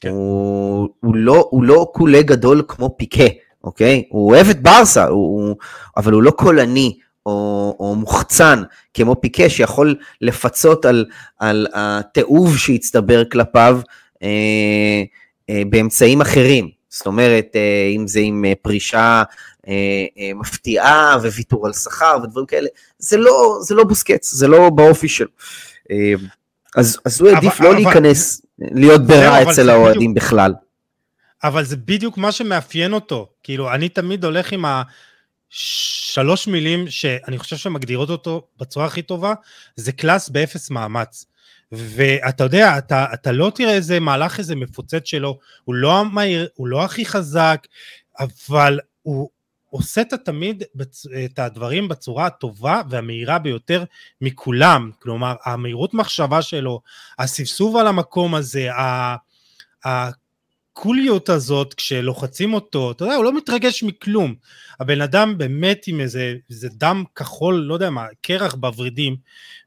[0.00, 0.08] כן.
[0.08, 3.24] הוא, הוא, לא, הוא לא קולה גדול כמו פיקה,
[3.64, 4.04] אוקיי?
[4.10, 5.56] הוא אוהב את ברסה, הוא,
[5.96, 8.62] אבל הוא לא קולני או, או מוחצן
[8.94, 11.06] כמו פיקה, שיכול לפצות על,
[11.38, 13.80] על התיעוב שהצטבר כלפיו
[14.22, 14.28] אה,
[15.50, 16.68] אה, באמצעים אחרים.
[16.88, 19.22] זאת אומרת, אה, אם זה עם אה, פרישה
[19.68, 19.72] אה,
[20.18, 25.08] אה, מפתיעה וויתור על שכר ודברים כאלה, זה לא, זה לא בוסקץ, זה לא באופי
[25.08, 25.28] שלו.
[25.90, 26.12] אה,
[26.76, 28.42] אז, אז הוא העדיף לא אבל, להיכנס.
[28.58, 30.52] להיות ברע אצל האוהדים בכלל.
[31.44, 33.28] אבל זה בדיוק מה שמאפיין אותו.
[33.42, 34.64] כאילו, אני תמיד הולך עם
[35.52, 39.34] השלוש מילים שאני חושב שמגדירות אותו בצורה הכי טובה,
[39.76, 41.24] זה class באפס מאמץ.
[41.72, 46.68] ואתה יודע, אתה, אתה לא תראה איזה מהלך איזה מפוצץ שלו, הוא לא המהיר, הוא
[46.68, 47.66] לא הכי חזק,
[48.18, 49.30] אבל הוא,
[49.70, 50.62] עושה את תמיד
[51.24, 53.84] את הדברים בצורה הטובה והמהירה ביותר
[54.20, 56.80] מכולם, כלומר המהירות מחשבה שלו,
[57.18, 58.68] הסבסוב על המקום הזה,
[60.80, 64.34] הקוליות הזאת כשלוחצים אותו, אתה יודע, הוא לא מתרגש מכלום.
[64.80, 69.16] הבן אדם באמת עם איזה, איזה דם כחול, לא יודע מה, קרח בוורידים,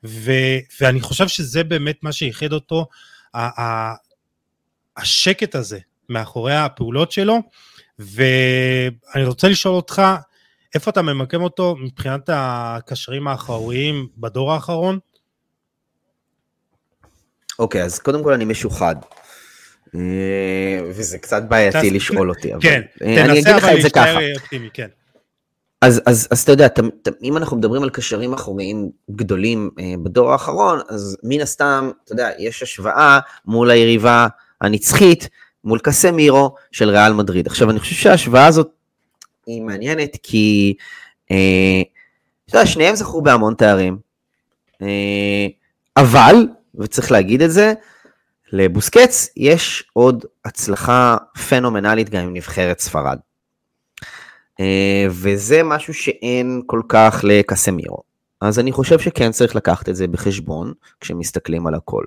[0.03, 0.31] ו,
[0.81, 2.87] ואני חושב שזה באמת מה שייחד אותו,
[4.97, 7.39] השקט הזה מאחורי הפעולות שלו,
[7.99, 10.01] ואני רוצה לשאול אותך,
[10.75, 14.99] איפה אתה ממקם אותו מבחינת הקשרים האחוריים בדור האחרון?
[17.59, 18.95] אוקיי, אז קודם כל אני משוחד.
[19.95, 22.61] אה, וזה קצת בעייתי לשאול אותי, אבל...
[22.61, 24.19] כן, אה, אני אגיד תנסה לך אבל את זה ככה.
[24.35, 24.87] אופטימי, כן.
[25.81, 29.93] אז, אז, אז אתה יודע, ת, ת, אם אנחנו מדברים על קשרים אחוריים גדולים אה,
[30.03, 34.27] בדור האחרון, אז מן הסתם, אתה יודע, יש השוואה מול היריבה
[34.61, 35.29] הנצחית,
[35.63, 37.47] מול קסמירו של ריאל מדריד.
[37.47, 38.69] עכשיו, אני חושב שההשוואה הזאת
[39.45, 40.73] היא מעניינת, כי,
[41.31, 41.81] אה,
[42.45, 43.97] אתה יודע, שניהם זכו בהמון תארים,
[44.81, 45.47] אה,
[45.97, 47.73] אבל, וצריך להגיד את זה,
[48.53, 51.17] לבוסקץ יש עוד הצלחה
[51.49, 53.17] פנומנלית גם עם נבחרת ספרד.
[54.59, 57.97] אה, וזה משהו שאין כל כך לקסמירו.
[58.41, 62.03] אז אני חושב שכן צריך לקחת את זה בחשבון כשמסתכלים על הכל.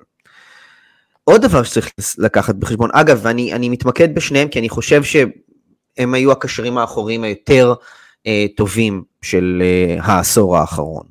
[1.23, 6.31] עוד דבר שצריך לקחת בחשבון, אגב, ואני אני מתמקד בשניהם כי אני חושב שהם היו
[6.31, 7.73] הקשרים האחוריים היותר
[8.27, 11.03] אה, טובים של אה, העשור האחרון.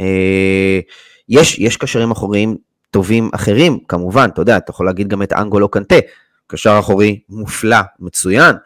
[0.00, 0.80] אה,
[1.28, 2.56] יש, יש קשרים אחוריים
[2.92, 5.94] טובים אחרים, כמובן, אתה יודע, אתה יכול להגיד גם את אנגולו קנטה,
[6.46, 8.56] קשר אחורי מופלא, מצוין,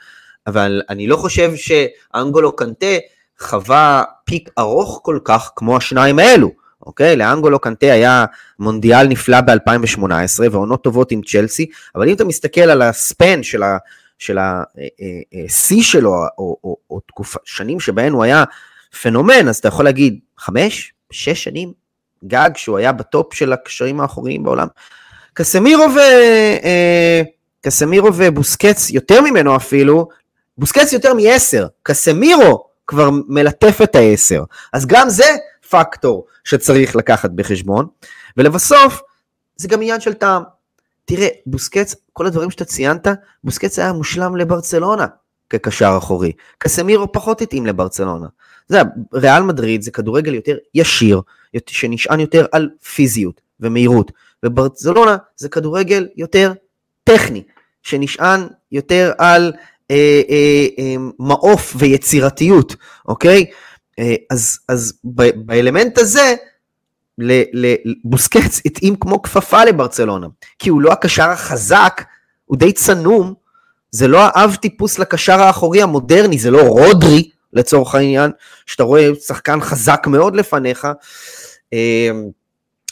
[0.46, 2.96] אבל אני לא חושב שאנגולו קנטה
[3.40, 6.50] חווה פיק ארוך כל כך כמו השניים האלו,
[6.86, 7.16] אוקיי?
[7.16, 8.24] לאנגולו קנטה היה
[8.58, 13.76] מונדיאל נפלא ב-2018 ועונות טובות עם צ'לסי, אבל אם אתה מסתכל על הספן של ה...
[14.18, 18.44] של השיא שלו, או, או, או תקופה, שנים שבהן הוא היה
[19.02, 21.72] פנומן, אז אתה יכול להגיד חמש, שש שנים
[22.24, 24.66] גג שהוא היה בטופ של הקשרים האחוריים בעולם.
[25.34, 25.98] קסמירו ו...
[26.64, 27.22] אה,
[27.66, 30.08] קסמירו ובוסקץ יותר ממנו אפילו,
[30.58, 35.36] בוסקץ יותר מ-10, קסמירו כבר מלטף את ה-10, אז גם זה
[35.70, 37.86] פקטור שצריך לקחת בחשבון,
[38.36, 39.00] ולבסוף,
[39.56, 40.42] זה גם עניין של טעם.
[41.04, 43.06] תראה, בוסקץ, כל הדברים שאתה ציינת,
[43.44, 45.06] בוסקץ היה מושלם לברצלונה
[45.50, 48.26] כקשר אחורי, קסמירו פחות התאים לברצלונה.
[48.68, 48.80] זה
[49.14, 51.20] ריאל מדריד זה כדורגל יותר ישיר,
[51.66, 54.12] שנשען יותר על פיזיות ומהירות,
[54.44, 56.52] וברצלונה זה כדורגל יותר
[57.04, 57.42] טכני,
[57.82, 59.52] שנשען יותר על
[59.90, 62.76] אה, אה, אה, מעוף ויצירתיות,
[63.08, 63.46] אוקיי?
[63.98, 66.34] אה, אז, אז ב, באלמנט הזה,
[67.18, 70.26] לבוסקץ התאים כמו כפפה לברצלונה,
[70.58, 72.04] כי הוא לא הקשר החזק,
[72.44, 73.34] הוא די צנום,
[73.90, 78.30] זה לא האב טיפוס לקשר האחורי המודרני, זה לא רודרי לצורך העניין,
[78.66, 80.88] שאתה רואה שחקן חזק מאוד לפניך,
[81.72, 82.10] אה,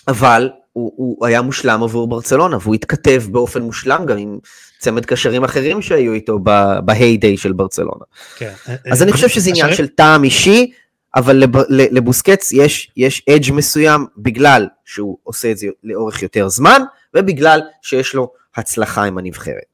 [0.09, 4.39] אבל הוא, הוא היה מושלם עבור ברצלונה, והוא התכתב באופן מושלם גם עם
[4.79, 6.39] צמד קשרים אחרים שהיו איתו
[6.85, 8.05] בהיי-דיי של ברצלונה.
[8.37, 8.53] כן.
[8.91, 10.73] אז אני חושב שזה עניין של טעם אישי,
[11.17, 16.83] אבל לב, לבוסקץ יש, יש אדג' מסוים בגלל שהוא עושה את זה לאורך יותר זמן,
[17.15, 19.74] ובגלל שיש לו הצלחה עם הנבחרת.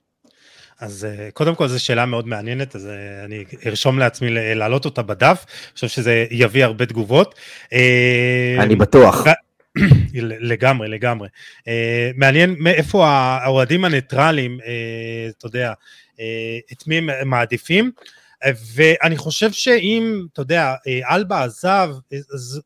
[0.81, 2.89] אז קודם כל זו שאלה מאוד מעניינת, אז
[3.25, 7.35] אני ארשום לעצמי להעלות אותה בדף, אני חושב שזה יביא הרבה תגובות.
[8.59, 9.27] אני בטוח.
[10.41, 11.29] לגמרי, לגמרי.
[12.15, 14.59] מעניין מאיפה האוהדים הניטרלים,
[15.39, 15.73] אתה יודע,
[16.73, 17.91] את מי הם מעדיפים.
[18.75, 20.75] ואני חושב שאם, אתה יודע,
[21.11, 21.91] אלבה עזב,
[22.35, 22.61] אז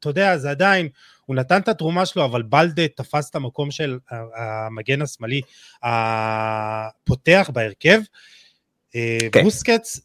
[0.00, 0.88] אתה יודע, זה עדיין,
[1.30, 3.98] הוא נתן את התרומה שלו, אבל בלדה תפס את המקום של
[4.36, 5.40] המגן השמאלי
[5.82, 8.00] הפותח בהרכב.
[9.32, 9.42] כן.
[9.42, 10.00] בוסקץ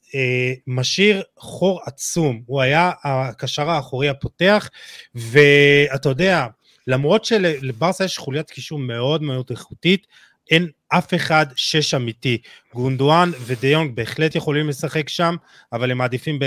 [0.67, 4.69] משאיר חור עצום, הוא היה הקשר האחורי הפותח,
[5.15, 6.47] ואתה יודע,
[6.87, 10.07] למרות שלברסה יש חוליית קישור מאוד מאוד איכותית,
[10.51, 12.37] אין אף אחד שש אמיתי.
[12.73, 15.35] גונדואן ודיונג בהחלט יכולים לשחק שם,
[15.73, 16.39] אבל הם מעדיפים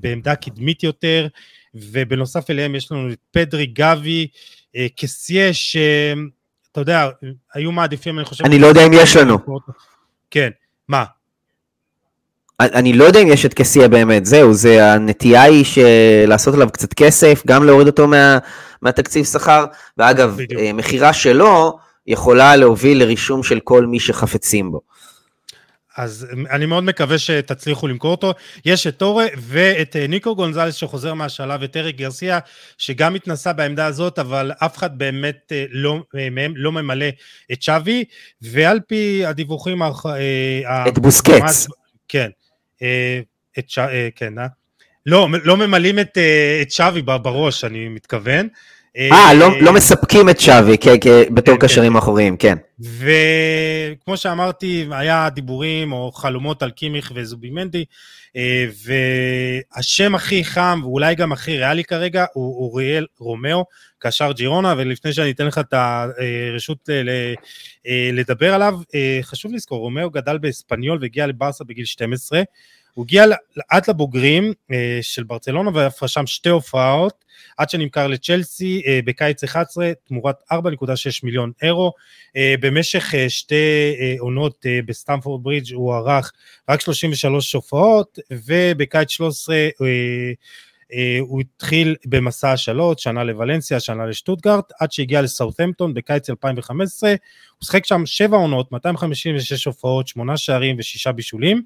[0.00, 1.28] בעמדה קדמית יותר,
[1.92, 4.26] ובנוסף אליהם יש לנו את פדרי גבי,
[4.96, 7.08] קסיה, שאתה יודע,
[7.54, 8.44] היו מעדיפים, אני חושב...
[8.44, 9.38] אני לא יודע אם יש לנו.
[10.30, 10.50] כן,
[10.88, 11.04] מה?
[12.60, 15.64] אני לא יודע אם יש את קסיה באמת, זהו, זה הנטייה היא
[16.26, 18.38] לעשות עליו קצת כסף, גם להוריד אותו מה,
[18.82, 19.64] מהתקציב שכר,
[19.98, 20.62] ואגב, בדיוק.
[20.74, 24.80] מכירה שלו יכולה להוביל לרישום של כל מי שחפצים בו.
[25.98, 28.34] אז אני מאוד מקווה שתצליחו למכור אותו.
[28.64, 32.38] יש את טורה ואת ניקו גונזלס שחוזר מהשלב, ואת אריק גרסיה,
[32.78, 37.06] שגם התנסה בעמדה הזאת, אבל אף אחד באמת לא, מהם לא ממלא
[37.52, 38.04] את שווי,
[38.42, 39.82] ועל פי הדיווחים...
[40.88, 41.66] את בוסקץ.
[42.08, 42.28] כן,
[43.58, 43.78] את ש...
[44.16, 44.46] כן, אה?
[45.06, 46.18] לא, לא ממלאים את,
[46.62, 48.48] את צ'אבי בראש, אני מתכוון.
[48.98, 50.76] אה, לא, לא מספקים את צ'אבי
[51.30, 51.98] בתור כן, קשרים כן.
[51.98, 52.58] אחוריים, כן.
[52.80, 57.84] וכמו שאמרתי, היה דיבורים או חלומות על קימיך וזובימנדי,
[59.76, 63.64] והשם הכי חם, ואולי גם הכי ריאלי כרגע, הוא אוריאל רומאו,
[63.98, 66.88] קשר ג'ירונה, ולפני שאני אתן לך את הרשות
[68.12, 68.78] לדבר עליו,
[69.22, 72.42] חשוב לזכור, רומאו גדל באספניול והגיע לברסה בגיל 12,
[72.98, 73.24] הוא הגיע
[73.68, 77.24] עד לבוגרים אה, של ברצלונה ואף רשם שתי הופעות,
[77.58, 80.56] עד שנמכר לצ'לסי אה, בקיץ 11 תמורת 4.6
[81.22, 81.92] מיליון אירו.
[82.36, 86.32] אה, במשך שתי עונות בסטמפורד ברידג' הוא ערך
[86.68, 89.56] רק 33 הופעות, ובקיץ 13
[91.20, 97.86] הוא התחיל במסע השאלות, שנה לוולנסיה, שנה לשטוטגרט, עד שהגיע לסאות'מפטון בקיץ 2015, הוא שחק
[97.86, 101.62] שם שבע עונות, 256 הופעות, שמונה שערים ושישה בישולים.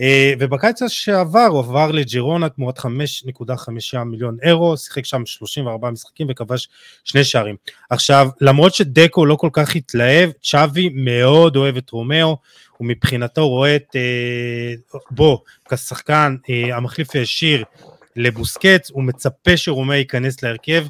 [0.00, 6.68] אה, ובקיץ שעבר הוא עבר לג'ירונה תמורת 5.5 מיליון אירו, שיחק שם 34 משחקים וכבש
[7.04, 7.56] שני שערים.
[7.90, 12.36] עכשיו, למרות שדקו לא כל כך התלהב, צ'אבי מאוד אוהב את רומאו,
[12.80, 17.64] ומבחינתו רואה את אה, בו כשחקן אה, המחליף הישיר
[18.16, 20.86] לבוסקץ, הוא מצפה שרומאו ייכנס להרכב,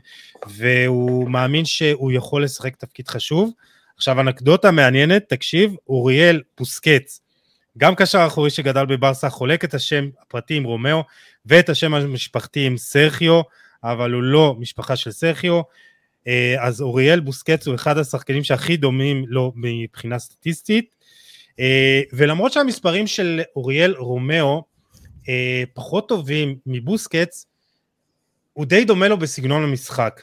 [0.46, 3.50] והוא מאמין שהוא יכול לשחק תפקיד חשוב.
[3.96, 7.20] עכשיו, אנקדוטה מעניינת, תקשיב, אוריאל בוסקץ,
[7.78, 11.02] גם קשר אחורי שגדל בברסה חולק את השם הפרטי עם רומאו
[11.46, 13.40] ואת השם המשפחתי עם סרחיו,
[13.84, 15.60] אבל הוא לא משפחה של סרחיו.
[16.28, 20.94] אה, אז אוריאל בוסקץ הוא אחד השחקנים שהכי דומים לו מבחינה סטטיסטית.
[21.60, 24.62] אה, ולמרות שהמספרים של אוריאל רומאו
[25.28, 27.46] אה, פחות טובים מבוסקץ,
[28.52, 30.20] הוא די דומה לו בסגנון המשחק.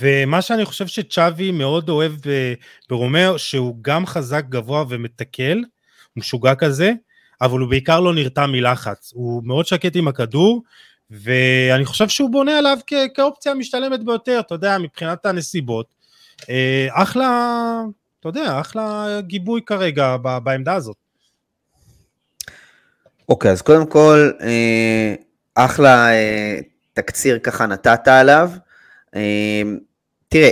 [0.00, 2.12] ומה שאני חושב שצ'אבי מאוד אוהב
[2.88, 5.62] ברומאו, שהוא גם חזק גבוה ומתקל,
[6.18, 6.92] משוגע כזה,
[7.40, 10.62] אבל הוא בעיקר לא נרתע מלחץ, הוא מאוד שקט עם הכדור,
[11.10, 15.86] ואני חושב שהוא בונה עליו כ- כאופציה המשתלמת ביותר, אתה יודע, מבחינת הנסיבות.
[16.50, 17.80] אה, אחלה,
[18.20, 20.96] אתה יודע, אחלה גיבוי כרגע ב- בעמדה הזאת.
[23.28, 25.14] אוקיי, אז קודם כל, אה,
[25.54, 26.58] אחלה אה,
[26.92, 28.50] תקציר ככה נתת עליו.
[30.28, 30.50] תראה,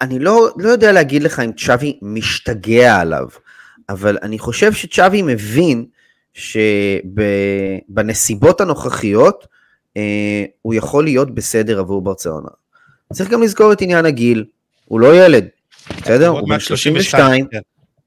[0.00, 3.26] אני לא, לא יודע להגיד לך אם צ'אבי משתגע עליו.
[3.88, 5.84] אבל אני חושב שצ'אבי מבין
[7.94, 9.46] שבנסיבות הנוכחיות
[9.96, 12.48] אה, הוא יכול להיות בסדר עבור ברצלונה.
[13.12, 14.44] צריך גם לזכור את עניין הגיל,
[14.84, 15.46] הוא לא ילד,
[15.96, 16.28] בסדר?
[16.28, 17.46] הוא בן 32.
[17.48, 17.58] כן.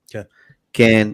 [0.10, 0.22] כן.
[0.74, 1.08] כן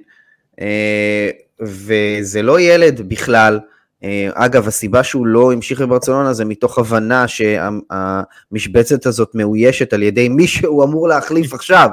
[0.61, 1.29] אה,
[1.61, 3.59] וזה לא ילד בכלל.
[4.03, 10.29] אה, אגב, הסיבה שהוא לא המשיך בברצלונה זה מתוך הבנה שהמשבצת הזאת מאוישת על ידי
[10.29, 11.89] מי שהוא אמור להחליף עכשיו.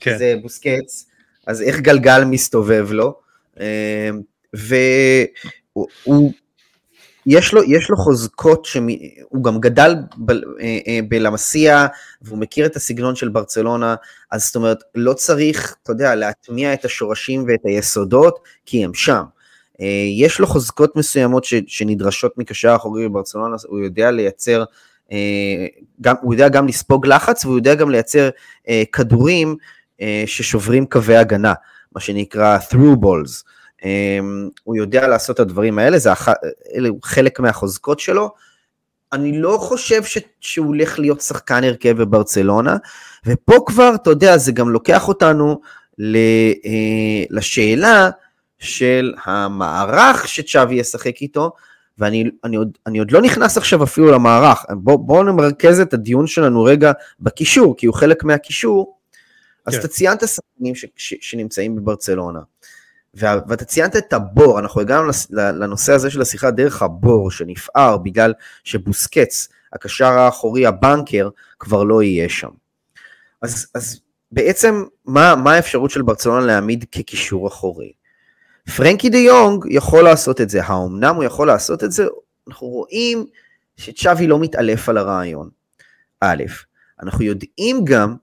[0.00, 0.18] כן.
[0.18, 1.06] זה בוסקץ.
[1.48, 3.14] אז איך גלגל מסתובב לו,
[3.60, 3.64] אמ,
[4.54, 6.32] והוא,
[7.26, 9.94] יש לו, יש לו חוזקות, שהוא גם גדל
[10.30, 10.34] אה,
[10.86, 11.86] אה, בלמסיה,
[12.22, 13.94] והוא מכיר את הסגנון של ברצלונה,
[14.30, 19.22] אז זאת אומרת, לא צריך, אתה יודע, להטמיע את השורשים ואת היסודות, כי הם שם.
[19.80, 19.86] אה,
[20.18, 24.64] יש לו חוזקות מסוימות ש, שנדרשות מקשר אחורי בברצלונה, הוא יודע לייצר,
[26.00, 28.28] גם, הוא יודע גם לספוג לחץ, והוא יודע גם לייצר
[28.92, 29.56] כדורים
[30.26, 31.54] ששוברים קווי הגנה,
[31.94, 33.44] מה שנקרא through balls.
[33.84, 34.18] אה,
[34.64, 36.28] הוא יודע לעשות את הדברים האלה, זה אח...
[36.74, 38.30] אלה חלק מהחוזקות שלו.
[39.12, 40.18] אני לא חושב ש...
[40.40, 42.76] שהוא הולך להיות שחקן הרכב בברצלונה,
[43.26, 45.60] ופה כבר, אתה יודע, זה גם לוקח אותנו
[45.98, 46.16] ל...
[46.64, 48.10] אה, לשאלה
[48.58, 51.52] של המערך שצ'אבי ישחק איתו,
[51.98, 54.64] ואני אני עוד, אני עוד לא נכנס עכשיו אפילו למערך.
[54.70, 58.97] בואו בוא נמרכז את הדיון שלנו רגע בקישור, כי הוא חלק מהקישור,
[59.68, 59.80] אז כן.
[59.80, 62.40] אתה ציינת שחקנים ש, ש, שנמצאים בברצלונה,
[63.14, 69.48] ואתה ציינת את הבור, אנחנו הגענו לנושא הזה של השיחה דרך הבור שנפער בגלל שבוסקץ,
[69.72, 71.28] הקשר האחורי, הבנקר,
[71.58, 72.50] כבר לא יהיה שם.
[73.42, 74.00] אז, אז
[74.32, 77.92] בעצם, מה, מה האפשרות של ברצלונה להעמיד כקישור אחורי?
[78.76, 82.06] פרנקי דה יונג יכול לעשות את זה, האומנם הוא יכול לעשות את זה?
[82.48, 83.26] אנחנו רואים
[83.76, 85.50] שצ'אבי לא מתעלף על הרעיון.
[86.20, 86.44] א',
[87.02, 88.16] אנחנו יודעים גם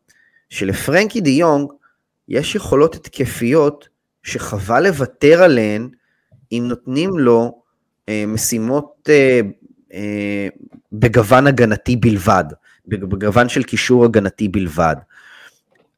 [0.49, 1.71] שלפרנקי דה יונג
[2.27, 3.87] יש יכולות התקפיות
[4.23, 5.89] שחבל לוותר עליהן
[6.51, 7.61] אם נותנים לו
[8.09, 9.39] אה, משימות אה,
[9.93, 10.47] אה,
[10.91, 12.43] בגוון הגנתי בלבד,
[12.87, 14.95] בגוון של קישור הגנתי בלבד.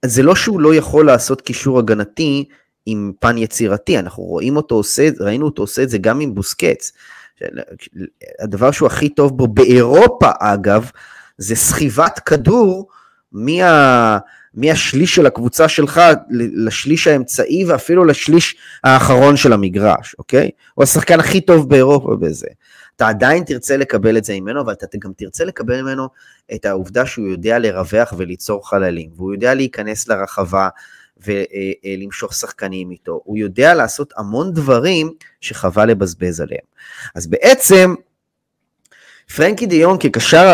[0.03, 2.45] אז זה לא שהוא לא יכול לעשות קישור הגנתי
[2.85, 6.91] עם פן יצירתי, אנחנו רואים אותו עושה, ראינו אותו עושה את זה גם עם בוסקץ.
[8.39, 10.91] הדבר שהוא הכי טוב בו באירופה אגב,
[11.37, 12.87] זה סחיבת כדור
[13.31, 14.17] מה...
[14.57, 16.01] מהשליש של הקבוצה שלך
[16.53, 20.49] לשליש האמצעי ואפילו לשליש האחרון של המגרש, אוקיי?
[20.73, 22.47] הוא השחקן הכי טוב באירופה בזה.
[22.95, 26.07] אתה עדיין תרצה לקבל את זה ממנו, אבל אתה גם תרצה לקבל ממנו
[26.53, 30.69] את העובדה שהוא יודע לרווח וליצור חללים, והוא יודע להיכנס לרחבה
[31.17, 33.21] ולמשוך שחקנים איתו.
[33.23, 36.65] הוא יודע לעשות המון דברים שחבל לבזבז עליהם.
[37.15, 37.95] אז בעצם,
[39.35, 40.53] פרנקי דיון כקשר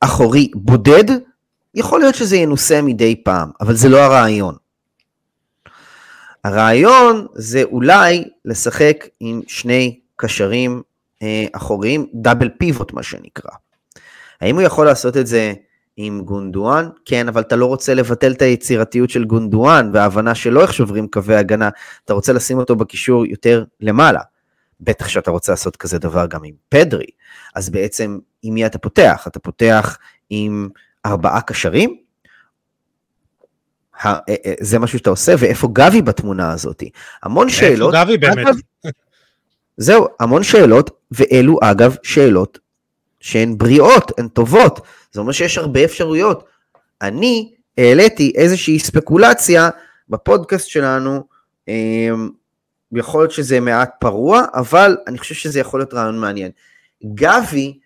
[0.00, 1.04] אחורי בודד,
[1.74, 4.54] יכול להיות שזה ינוסה מדי פעם, אבל זה לא הרעיון.
[6.44, 10.82] הרעיון זה אולי לשחק עם שני קשרים
[11.22, 13.50] אה, אחוריים, דאבל פיבוט מה שנקרא.
[14.40, 15.52] האם הוא יכול לעשות את זה
[15.96, 16.88] עם גונדואן?
[17.04, 21.36] כן, אבל אתה לא רוצה לבטל את היצירתיות של גונדואן וההבנה שלא איך שוברים קווי
[21.36, 21.68] הגנה,
[22.04, 24.20] אתה רוצה לשים אותו בקישור יותר למעלה.
[24.80, 27.06] בטח שאתה רוצה לעשות כזה דבר גם עם פדרי.
[27.54, 29.24] אז בעצם, עם מי אתה פותח?
[29.26, 29.98] אתה פותח
[30.30, 30.68] עם
[31.06, 31.96] ארבעה קשרים?
[34.04, 36.82] אה, אה, זה משהו שאתה עושה, ואיפה גבי בתמונה הזאת?
[37.22, 37.94] המון שאלות.
[37.94, 38.54] איפה גבי באמת?
[39.76, 42.58] זהו, המון שאלות, ואלו אגב שאלות
[43.20, 44.80] שהן בריאות, הן טובות.
[45.12, 46.44] זה אומר שיש הרבה אפשרויות.
[47.02, 49.70] אני העליתי איזושהי ספקולציה
[50.08, 51.24] בפודקאסט שלנו,
[51.68, 52.30] אמ,
[52.92, 56.50] יכול להיות שזה מעט פרוע, אבל אני חושב שזה יכול להיות רעיון מעניין.
[57.14, 57.78] גבי,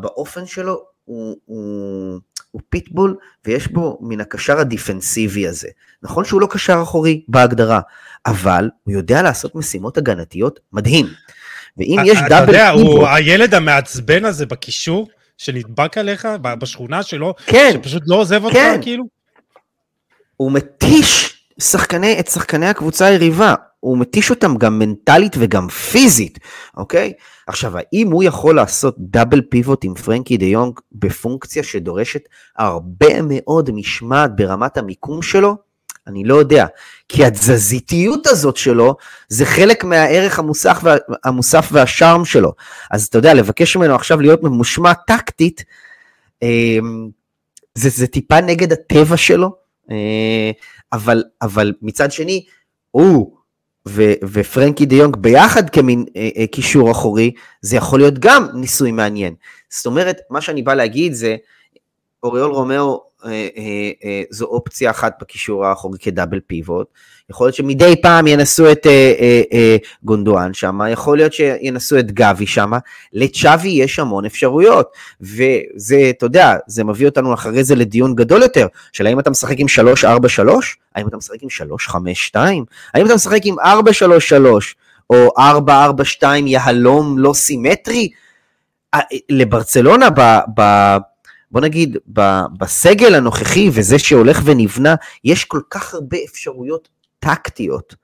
[0.00, 5.68] באופן שלו, הוא, הוא, הוא פיטבול, ויש בו מן הקשר הדיפנסיבי הזה.
[6.02, 7.80] נכון שהוא לא קשר אחורי בהגדרה,
[8.26, 11.06] אבל הוא יודע לעשות משימות הגנתיות מדהים.
[11.76, 12.42] ואם יש דאבל...
[12.42, 18.44] אתה יודע, הוא הילד המעצבן הזה בקישור, שנדבק עליך בשכונה שלו, כן, שפשוט לא עוזב
[18.44, 18.78] אותך, כן.
[18.82, 19.04] כאילו?
[20.36, 26.38] הוא מתיש שחקני, את שחקני הקבוצה היריבה, הוא מתיש אותם גם מנטלית וגם פיזית,
[26.76, 27.12] אוקיי?
[27.48, 32.22] עכשיו, האם הוא יכול לעשות דאבל פיבוט עם פרנקי דה יונג בפונקציה שדורשת
[32.58, 35.56] הרבה מאוד משמעת ברמת המיקום שלו?
[36.06, 36.66] אני לא יודע.
[37.08, 38.96] כי התזזיתיות הזאת שלו,
[39.28, 42.52] זה חלק מהערך המוסף, וה, המוסף והשארם שלו.
[42.90, 45.64] אז אתה יודע, לבקש ממנו עכשיו להיות ממושמע טקטית,
[46.42, 47.08] אמ,
[47.74, 49.56] זה, זה טיפה נגד הטבע שלו,
[49.90, 50.50] אה,
[50.92, 52.44] אבל, אבל מצד שני,
[52.90, 53.37] הוא
[53.88, 58.92] ו, ופרנקי דה יונג ביחד כמין אה, אה, קישור אחורי, זה יכול להיות גם ניסוי
[58.92, 59.34] מעניין.
[59.70, 61.36] זאת אומרת, מה שאני בא להגיד זה,
[62.22, 63.07] אוריול רומאו
[64.30, 66.86] זו אופציה אחת בקישור האחורי כ double pivot.
[67.30, 68.86] יכול להיות שמדי פעם ינסו את
[70.04, 72.70] גונדואן שם, יכול להיות שינסו את גבי שם.
[73.12, 78.66] לצ'אבי יש המון אפשרויות, וזה, אתה יודע, זה מביא אותנו אחרי זה לדיון גדול יותר,
[78.92, 79.66] של האם אתה משחק עם
[80.04, 80.06] 3-4-3,
[80.94, 81.48] האם אתה משחק עם
[82.34, 82.36] 3-5-2,
[82.94, 83.64] האם אתה משחק עם 4-3-3,
[85.10, 85.28] או
[86.22, 88.08] 4-4-2 יהלום לא סימטרי.
[89.30, 90.38] לברצלונה ב...
[90.60, 90.96] ב
[91.50, 91.96] בוא נגיד,
[92.58, 94.94] בסגל הנוכחי וזה שהולך ונבנה,
[95.24, 96.88] יש כל כך הרבה אפשרויות
[97.18, 97.94] טקטיות,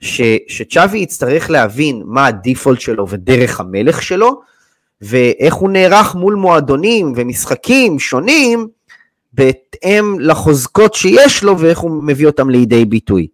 [0.00, 4.40] ש, שצ'אבי יצטרך להבין מה הדיפולט שלו ודרך המלך שלו,
[5.00, 8.68] ואיך הוא נערך מול מועדונים ומשחקים שונים,
[9.32, 13.26] בהתאם לחוזקות שיש לו ואיך הוא מביא אותם לידי ביטוי.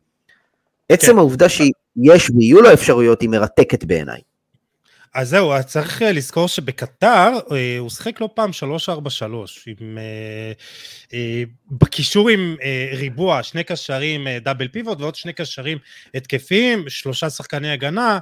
[0.88, 1.18] עצם כן.
[1.18, 4.20] העובדה שיש ויהיו לו אפשרויות היא מרתקת בעיניי.
[5.14, 8.50] אז זהו, צריך אה, לזכור שבקטר אה, הוא שיחק לא פעם
[8.88, 8.92] 3-4-3,
[9.66, 9.98] עם,
[11.12, 12.56] אה, בקישור עם
[12.92, 15.78] ריבוע, שני קשרים דאבל פיבוט ועוד שני קשרים
[16.14, 18.18] התקפיים, שלושה שחקני הגנה,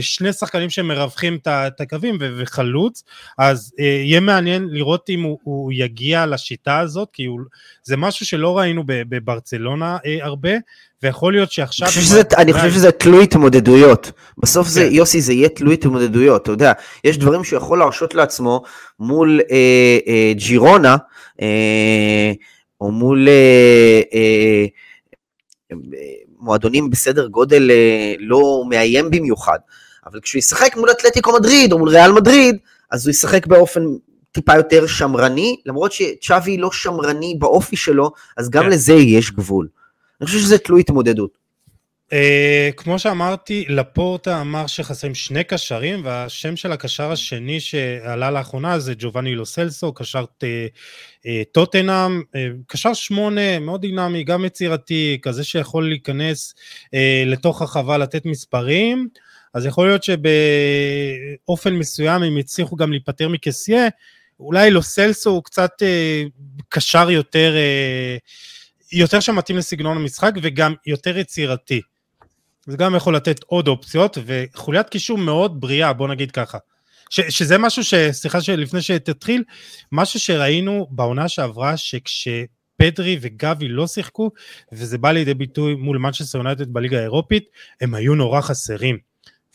[0.00, 3.04] שני שחקנים שמרווחים את הקווים וחלוץ,
[3.38, 7.40] אז יהיה מעניין לראות אם הוא, הוא יגיע לשיטה הזאת, כי הוא,
[7.84, 10.50] זה משהו שלא ראינו בברצלונה הרבה,
[11.02, 11.86] ויכול להיות שעכשיו...
[11.86, 14.12] אני חושב שזה, אני חושב שזה תלוי התמודדויות.
[14.38, 14.94] בסוף זה, כן.
[14.94, 16.72] יוסי, זה יהיה תלוי התמודדויות, אתה יודע,
[17.04, 18.62] יש דברים שהוא יכול להרשות לעצמו
[18.98, 20.96] מול אה, אה, ג'ירונה,
[21.42, 22.32] אה,
[22.80, 24.64] או מול אה, אה,
[26.38, 29.58] מועדונים בסדר גודל אה, לא מאיים במיוחד,
[30.06, 32.56] אבל כשהוא ישחק מול אתלטיקו מדריד, או מול ריאל מדריד,
[32.90, 33.82] אז הוא ישחק באופן
[34.34, 38.70] טיפה יותר שמרני, למרות שצ'אבי לא שמרני באופי שלו, אז גם כן.
[38.70, 39.68] לזה יש גבול.
[40.20, 41.38] אני חושב שזה תלוי התמודדות.
[42.10, 42.16] Uh,
[42.76, 49.34] כמו שאמרתי, לפורטה אמר שחסרים שני קשרים, והשם של הקשר השני שעלה לאחרונה זה ג'ובאני
[49.34, 50.44] לוסלסו, קשר uh,
[51.22, 56.54] uh, טוטנאם, uh, קשר שמונה, מאוד דינמי, גם יצירתי, כזה שיכול להיכנס
[56.86, 56.88] uh,
[57.26, 59.08] לתוך החווה, לתת מספרים,
[59.54, 63.88] אז יכול להיות שבאופן מסוים הם יצליחו גם להיפטר מקסיה,
[64.40, 66.30] אולי לוסלסו הוא קצת uh,
[66.68, 67.54] קשר יותר...
[67.54, 68.54] Uh,
[68.92, 71.80] יותר שמתאים לסגנון המשחק וגם יותר יצירתי.
[72.66, 76.58] זה גם יכול לתת עוד אופציות, וחוליית קישור מאוד בריאה, בוא נגיד ככה.
[77.10, 77.94] ש, שזה משהו ש...
[77.94, 79.44] סליחה שלפני שתתחיל,
[79.92, 84.30] משהו שראינו בעונה שעברה, שכשפדרי וגבי לא שיחקו,
[84.72, 87.44] וזה בא לידי ביטוי מול מנצ'סטר יונייטד בליגה האירופית,
[87.80, 88.98] הם היו נורא חסרים.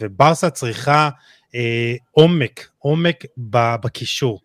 [0.01, 1.09] וברסה צריכה
[1.55, 3.23] אה, עומק, עומק
[3.81, 4.41] בקישור.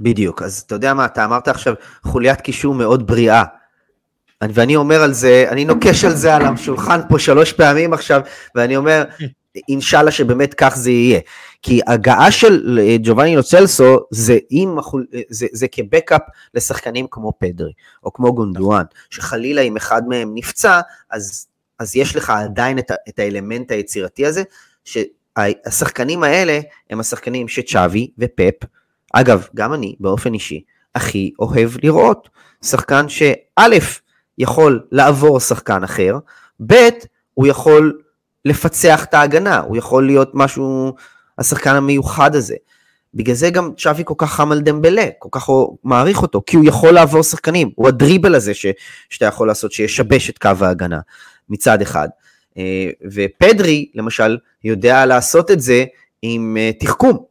[0.00, 3.44] בדיוק, אז אתה יודע מה, אתה אמרת עכשיו חוליית קישור מאוד בריאה.
[4.42, 8.20] ואני אומר על זה, אני נוקש על זה על השולחן פה שלוש פעמים עכשיו,
[8.54, 9.04] ואני אומר,
[9.68, 11.20] אינשאללה שבאמת כך זה יהיה.
[11.62, 14.76] כי הגעה של אה, ג'ובאני לוצלסו זה, עם,
[15.30, 16.20] זה, זה כבקאפ
[16.54, 17.72] לשחקנים כמו פדרי,
[18.04, 20.80] או כמו גונדואן, שחלילה אם אחד מהם נפצע,
[21.10, 21.46] אז,
[21.78, 24.42] אז יש לך עדיין את, את האלמנט היצירתי הזה,
[24.84, 24.98] ש,
[25.66, 28.54] השחקנים האלה הם השחקנים שצ'אבי ופפ,
[29.12, 30.62] אגב, גם אני באופן אישי,
[30.94, 32.28] הכי אוהב לראות.
[32.64, 33.68] שחקן שא',
[34.38, 36.18] יכול לעבור שחקן אחר,
[36.66, 36.88] ב',
[37.34, 38.00] הוא יכול
[38.44, 40.92] לפצח את ההגנה, הוא יכול להיות משהו,
[41.38, 42.54] השחקן המיוחד הזה.
[43.14, 45.48] בגלל זה גם צ'אבי כל כך חם על דמבלה, כל כך
[45.84, 48.66] מעריך אותו, כי הוא יכול לעבור שחקנים, הוא הדריבל הזה ש,
[49.10, 51.00] שאתה יכול לעשות, שישבש את קו ההגנה
[51.48, 52.08] מצד אחד.
[52.58, 55.84] אה, ופדרי, למשל, יודע לעשות את זה
[56.22, 57.24] עם אה, תחכום,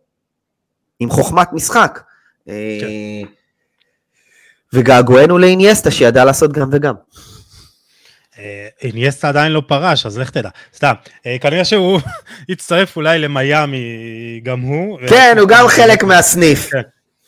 [0.99, 1.99] עם חוכמת משחק.
[2.49, 2.87] אה, כן.
[4.73, 6.93] וגעגוענו לאיניאסטה שידע לעשות גם וגם.
[8.81, 10.49] איניאסטה עדיין לא פרש, אז לך תדע.
[10.75, 10.93] סתם,
[11.41, 11.99] כנראה שהוא
[12.49, 13.79] יצטרף אולי למיאמי
[14.43, 14.99] גם הוא.
[15.09, 16.69] כן, הוא גם חלק מהסניף.
[16.71, 16.81] כן,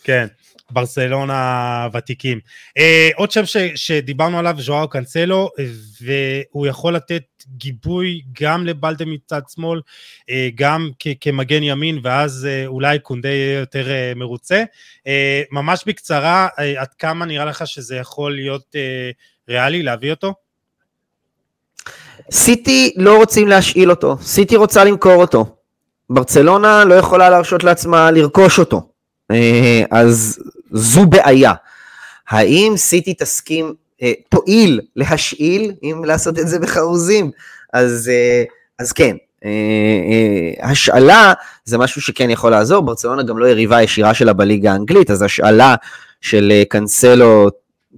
[0.03, 0.27] כן.
[0.71, 2.39] ברסלונה ותיקים.
[2.77, 5.49] אה, עוד שם ש, שדיברנו עליו, ז'ואר קאנסלו,
[6.01, 9.81] והוא יכול לתת גיבוי גם לבלדה מצד שמאל,
[10.29, 14.63] אה, גם כ, כמגן ימין, ואז אה, אולי קונדה יהיה יותר אה, מרוצה.
[15.07, 19.11] אה, ממש בקצרה, אה, עד כמה נראה לך שזה יכול להיות אה,
[19.49, 20.33] ריאלי להביא אותו?
[22.31, 25.55] סיטי לא רוצים להשאיל אותו, סיטי רוצה למכור אותו.
[26.09, 28.89] ברצלונה לא יכולה להרשות לעצמה לרכוש אותו.
[29.31, 30.39] אה, אז
[30.71, 31.53] זו בעיה.
[32.29, 37.31] האם סיטי תסכים, אה, תועיל להשאיל, אם לעשות את זה בחרוזים?
[37.73, 38.43] אז, אה,
[38.79, 39.15] אז כן,
[40.61, 41.33] השאלה
[41.65, 45.75] זה משהו שכן יכול לעזור, ברצלונה גם לא יריבה ישירה שלה בליגה האנגלית, אז השאלה
[46.21, 47.49] של קנסלו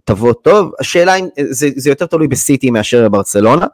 [0.03, 0.71] תבוא טוב.
[0.79, 3.65] השאלה אם זה, זה יותר תלוי בסיטי מאשר בברצלונה.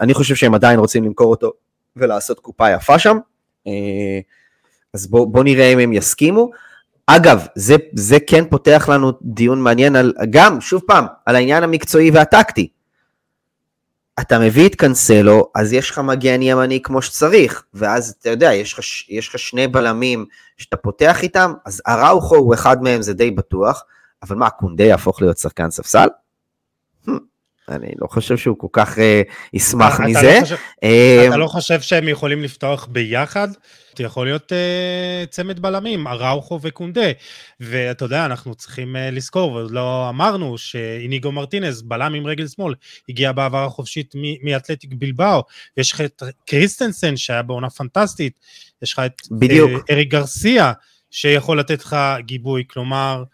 [0.00, 1.52] אני חושב שהם עדיין רוצים למכור אותו
[1.96, 3.18] ולעשות קופה יפה שם.
[4.94, 6.50] אז בואו בוא נראה אם הם יסכימו.
[7.06, 12.10] אגב, זה, זה כן פותח לנו דיון מעניין על, גם, שוב פעם, על העניין המקצועי
[12.10, 12.68] והטקטי.
[14.20, 18.72] אתה מביא את קנסלו, אז יש לך מגן ימני כמו שצריך, ואז אתה יודע, יש
[18.72, 18.78] לך,
[19.08, 20.26] יש לך שני בלמים
[20.56, 23.84] שאתה פותח איתם, אז אראוכו הוא אחד מהם, זה די בטוח,
[24.22, 26.08] אבל מה, קונדה יהפוך להיות שחקן ספסל?
[27.68, 29.00] אני לא חושב שהוא כל כך uh,
[29.52, 30.22] ישמח מזה.
[30.22, 33.48] לא חושב, uh, אתה לא חושב שהם יכולים לפתוח ביחד?
[33.96, 37.10] זה יכול להיות uh, צמד בלמים, אראוכו וקונדה.
[37.60, 42.74] ואתה יודע, אנחנו צריכים uh, לזכור, ועוד לא אמרנו, שאיניגו מרטינז, בלם עם רגל שמאל,
[43.08, 45.42] הגיע בעבר החופשית מאתלטיק בלבאו,
[45.76, 48.40] ויש לך את קריסטנסן שהיה בעונה פנטסטית,
[48.82, 49.70] יש לך את בדיוק.
[49.70, 50.72] Uh, אריק גרסיה,
[51.10, 53.24] שיכול לתת לך גיבוי, כלומר,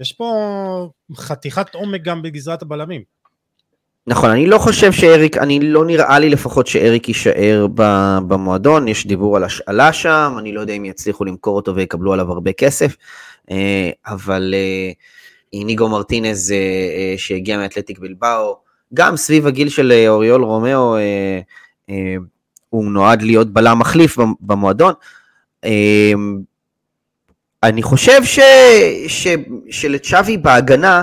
[0.00, 3.02] יש פה חתיכת עומק גם בגזרת הבלמים.
[4.08, 7.66] נכון, אני לא חושב שאריק, אני לא נראה לי לפחות שאריק יישאר
[8.28, 12.32] במועדון, יש דיבור על השאלה שם, אני לא יודע אם יצליחו למכור אותו ויקבלו עליו
[12.32, 12.96] הרבה כסף,
[13.50, 14.90] אה, אבל אה,
[15.52, 18.56] איניגו מרטינז אה, שהגיע מאתלטיק בלבאו,
[18.94, 20.96] גם סביב הגיל של אוריול רומאו,
[22.68, 24.92] הוא נועד להיות בלם מחליף במועדון.
[27.62, 28.40] אני חושב ש,
[29.08, 29.26] ש,
[29.70, 31.02] שלצ'אבי בהגנה,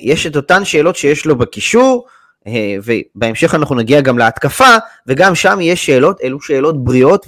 [0.00, 2.06] יש את אותן שאלות שיש לו בקישור,
[2.46, 4.76] אה, ובהמשך אנחנו נגיע גם להתקפה,
[5.06, 7.26] וגם שם יש שאלות, אלו שאלות בריאות,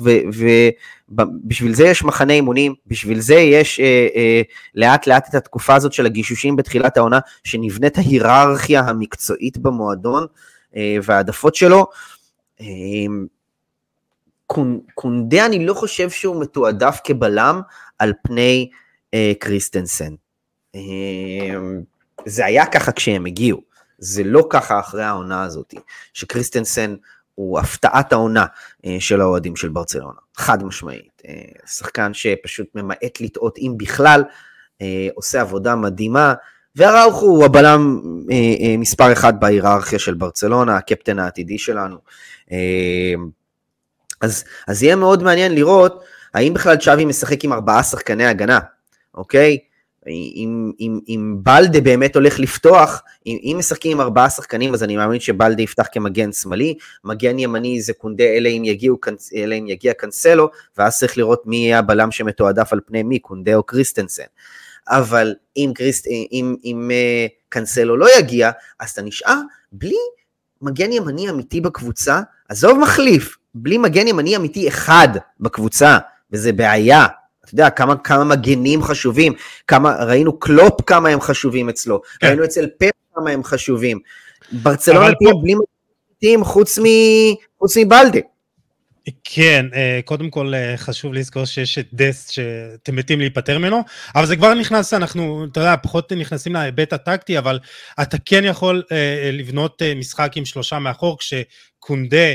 [1.10, 4.42] ובשביל זה יש מחנה אימונים, בשביל זה יש אה,
[4.74, 10.26] לאט לאט את התקופה הזאת של הגישושים בתחילת העונה, שנבנית ההיררכיה המקצועית במועדון
[11.02, 11.86] והעדפות שלו.
[14.94, 17.60] קונדה אני לא חושב שהוא מתועדף כבלם
[17.98, 18.70] על פני
[19.38, 20.14] קריסטנסן.
[22.26, 23.60] זה היה ככה כשהם הגיעו,
[23.98, 25.74] זה לא ככה אחרי העונה הזאת,
[26.12, 26.94] שקריסטנסן
[27.38, 28.46] הוא הפתעת העונה
[28.86, 31.22] אה, של האוהדים של ברצלונה, חד משמעית.
[31.28, 31.34] אה,
[31.66, 34.24] שחקן שפשוט ממעט לטעות אם בכלל,
[34.82, 36.34] אה, עושה עבודה מדהימה,
[36.76, 38.00] והראוך הוא הבלם
[38.78, 41.96] מספר אחד בהיררכיה של ברצלונה, הקפטן העתידי שלנו.
[44.20, 46.04] אז, אז יהיה מאוד מעניין לראות
[46.34, 48.58] האם בכלל צ'אבי משחק עם ארבעה שחקני הגנה,
[49.14, 49.58] אוקיי?
[50.06, 54.96] אם, אם, אם בלדה באמת הולך לפתוח, אם, אם משחקים עם ארבעה שחקנים, אז אני
[54.96, 56.74] מאמין שבלדה יפתח כמגן שמאלי,
[57.04, 58.98] מגן ימני זה קונדה, אלא אם, יגיעו,
[59.36, 63.54] אלא אם יגיע קנסלו, ואז צריך לראות מי יהיה הבלם שמתועדף על פני מי, קונדה
[63.54, 64.22] או קריסטנסן.
[64.88, 69.40] אבל אם, קריסט, אם, אם, אה, קנסלו לא יגיע, אז אתה נשאר
[69.72, 69.96] בלי
[70.62, 75.08] מגן ימני אמיתי בקבוצה, עזוב מחליף, בלי מגן ימני אמיתי אחד
[75.40, 75.98] בקבוצה,
[76.32, 77.06] וזה בעיה,
[77.48, 79.32] אתה יודע, כמה, כמה מגנים חשובים,
[79.66, 82.26] כמה, ראינו קלופ כמה הם חשובים אצלו, כן.
[82.26, 83.98] ראינו אצל פפ כמה הם חשובים.
[84.52, 85.40] ברצלונה תהיה פה...
[85.42, 86.84] בלי מגנים חוץ, מ,
[87.58, 88.20] חוץ מבלדה.
[89.24, 93.82] כן, אה, קודם כל אה, חשוב לזכור שיש את דסט שאתם מתים להיפטר ממנו,
[94.14, 97.58] אבל זה כבר נכנס, אנחנו, אתה יודע, פחות נכנסים להיבט הטקטי, אבל
[98.02, 102.34] אתה כן יכול אה, לבנות משחק עם שלושה מאחור, כשקונדה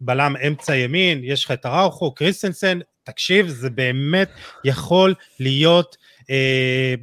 [0.00, 4.30] בלם אמצע ימין, יש לך את הראוכו, קריסטנסן, תקשיב, זה באמת
[4.64, 5.96] יכול להיות
[6.30, 6.94] אה,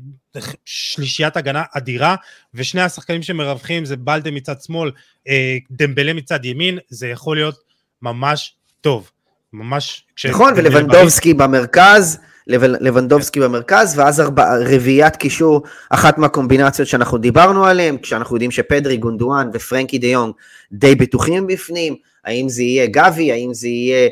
[0.66, 2.16] שלישיית הגנה אדירה,
[2.54, 4.92] ושני השחקנים שמרווחים זה בלדה מצד שמאל,
[5.28, 7.56] אה, דמבלה מצד ימין, זה יכול להיות
[8.02, 9.12] ממש טוב.
[9.54, 10.06] ממש...
[10.30, 18.36] נכון, ולבנדובסקי במרכז, לבנדובסקי במרכז, ואז ארבע, רביעיית קישור, אחת מהקומבינציות שאנחנו דיברנו עליהן, כשאנחנו
[18.36, 20.34] יודעים שפדרי, גונדואן ופרנקי דה יונג
[20.72, 21.96] די בטוחים בפנים,
[22.26, 24.10] האם זה יהיה גבי, האם זה יהיה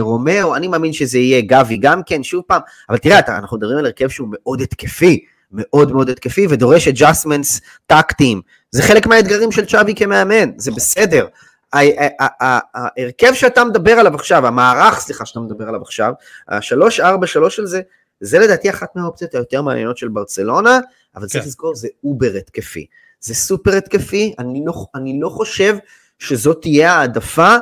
[0.00, 3.86] רומאו, אני מאמין שזה יהיה גבי גם כן, שוב פעם, אבל תראה, אנחנו מדברים על
[3.86, 8.40] הרכב שהוא מאוד התקפי, מאוד מאוד התקפי, ודורש adjustments טקטיים.
[8.70, 11.26] זה חלק מהאתגרים של צ'אבי כמאמן, זה בסדר.
[11.72, 16.12] ההרכב שאתה מדבר עליו עכשיו, המערך, סליחה, שאתה מדבר עליו עכשיו,
[16.48, 17.80] השלוש, ארבע, שלוש של זה,
[18.20, 20.80] זה לדעתי אחת מהאופציות היותר מעניינות של ברצלונה,
[21.16, 21.48] אבל צריך כן.
[21.48, 22.86] לזכור, זה over התקפי.
[23.20, 25.76] זה סופר התקפי, אני לא, אני לא חושב
[26.18, 27.56] שזאת תהיה העדפה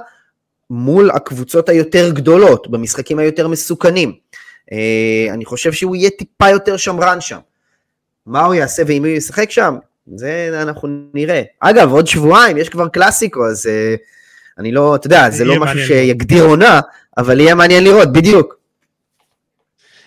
[0.71, 4.13] מול הקבוצות היותר גדולות, במשחקים היותר מסוכנים.
[4.73, 7.39] אה, אני חושב שהוא יהיה טיפה יותר שמרן שם.
[8.27, 9.77] מה הוא יעשה ואם הוא ישחק שם?
[10.17, 11.43] זה אנחנו נראה.
[11.61, 14.01] אגב, עוד שבועיים יש כבר קלאסיקו, אז uh,
[14.59, 16.81] אני לא, אתה יודע, זה לא משהו שיגדיר עונה,
[17.19, 18.55] אבל יהיה מעניין לראות, בדיוק.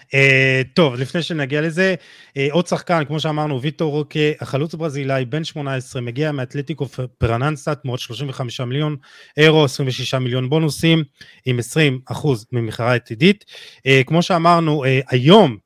[0.08, 1.96] Uh, טוב, לפני שנגיע לזה,
[2.30, 6.88] uh, עוד שחקן, כמו שאמרנו, ויטור רוקה, החלוץ הברזילאי, בן 18, מגיע מאתלטיקו
[7.18, 8.96] פרננסה, תמורת 35 מיליון
[9.38, 11.04] אירו, 26 מיליון בונוסים,
[11.46, 13.46] עם 20 אחוז ממכירה עתידית.
[13.78, 15.58] Uh, כמו שאמרנו, uh, היום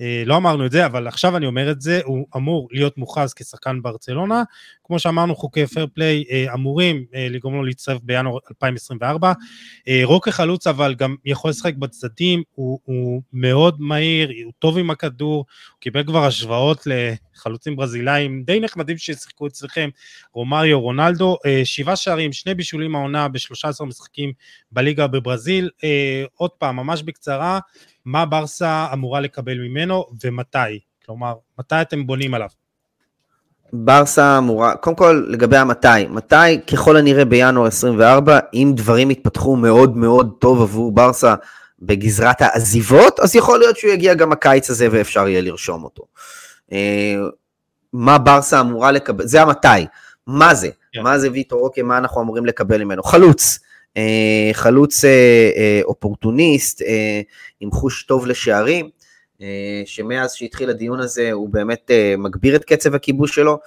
[0.00, 3.34] אה, לא אמרנו את זה, אבל עכשיו אני אומר את זה, הוא אמור להיות מוכרז
[3.34, 4.42] כשחקן ברצלונה.
[4.86, 9.32] כמו שאמרנו, חוקי פייר פליי אה, אמורים אה, לגרום לו להצטרף בינואר 2024.
[10.04, 15.34] רוקה חלוץ אבל גם יכול לשחק בצדדים, הוא, הוא מאוד מהיר, הוא טוב עם הכדור,
[15.36, 19.88] הוא קיבל כבר השוואות לחלוצים ברזילאים די נחמדים ששיחקו אצלכם,
[20.32, 24.32] רומריו, רונלדו, שבעה שערים, שני בישולים העונה ב-13 משחקים
[24.72, 25.70] בליגה בברזיל.
[26.34, 27.58] עוד פעם, ממש בקצרה,
[28.04, 30.78] מה ברסה אמורה לקבל ממנו ומתי?
[31.06, 32.48] כלומר, מתי אתם בונים עליו?
[33.72, 39.96] ברסה אמורה, קודם כל לגבי המתי, מתי ככל הנראה בינואר 24, אם דברים יתפתחו מאוד
[39.96, 41.34] מאוד טוב עבור ברסה
[41.82, 46.02] בגזרת העזיבות, אז יכול להיות שהוא יגיע גם הקיץ הזה ואפשר יהיה לרשום אותו.
[46.72, 47.16] אה,
[47.92, 49.68] מה ברסה אמורה לקבל, זה המתי,
[50.26, 50.66] מה זה?
[50.66, 50.70] Yeah.
[50.92, 51.02] כן.
[51.02, 53.02] מה זה ויטור אוקיי, מה אנחנו אמורים לקבל ממנו?
[53.02, 53.58] חלוץ.
[53.96, 56.82] אה, חלוץ אה, אופורטוניסט
[57.60, 58.88] עם חוש טוב לשערים,
[59.84, 63.58] שמאז שהתחיל הדיון הזה הוא באמת מגביר את קצב הכיבוש שלו.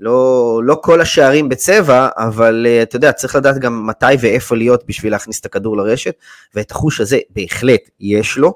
[0.00, 5.12] לא, לא כל השערים בצבע, אבל אתה יודע, צריך לדעת גם מתי ואיפה להיות בשביל
[5.12, 6.14] להכניס את הכדור לרשת,
[6.54, 8.54] ואת החוש הזה בהחלט יש לו.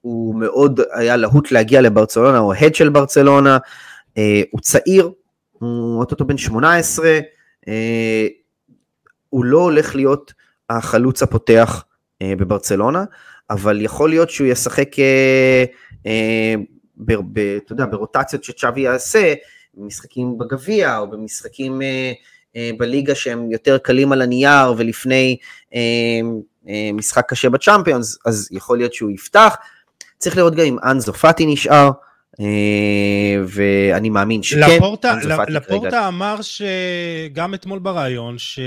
[0.00, 3.58] הוא מאוד היה להוט להגיע לברצלונה, הוא ההד של ברצלונה,
[4.50, 5.10] הוא צעיר,
[5.52, 7.18] הוא אוטוטו בן 18,
[9.28, 10.32] הוא לא הולך להיות
[10.70, 11.84] החלוץ הפותח
[12.22, 13.04] אה, בברצלונה,
[13.52, 15.64] אבל יכול להיות שהוא ישחק, אה,
[16.06, 16.54] אה,
[16.96, 19.34] ב, ב, אתה יודע, ברוטציות שצ'אבי יעשה,
[19.74, 22.12] במשחקים בגביע או במשחקים אה,
[22.56, 25.36] אה, בליגה שהם יותר קלים על הנייר ולפני
[25.74, 25.80] אה,
[26.68, 29.56] אה, משחק קשה בצ'אמפיונס, אז יכול להיות שהוא יפתח.
[30.18, 31.90] צריך לראות גם אם אנזו פאטי נשאר.
[32.40, 34.76] אה, ואני מאמין שכן.
[34.76, 35.14] לפורטה,
[35.48, 38.58] לפורטה אמר שגם אתמול בריאיון, ש...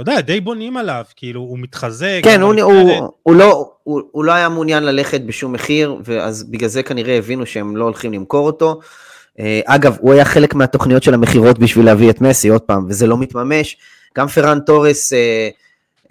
[0.00, 2.20] אתה יודע, די בונים עליו, כאילו, הוא מתחזק.
[2.22, 6.68] כן, הוא, הוא, הוא, לא, הוא, הוא לא היה מעוניין ללכת בשום מחיר, ואז בגלל
[6.68, 8.80] זה כנראה הבינו שהם לא הולכים למכור אותו.
[9.38, 13.06] אה, אגב, הוא היה חלק מהתוכניות של המכירות בשביל להביא את מסי, עוד פעם, וזה
[13.06, 13.76] לא מתממש.
[14.18, 15.48] גם פרן תורס, אה,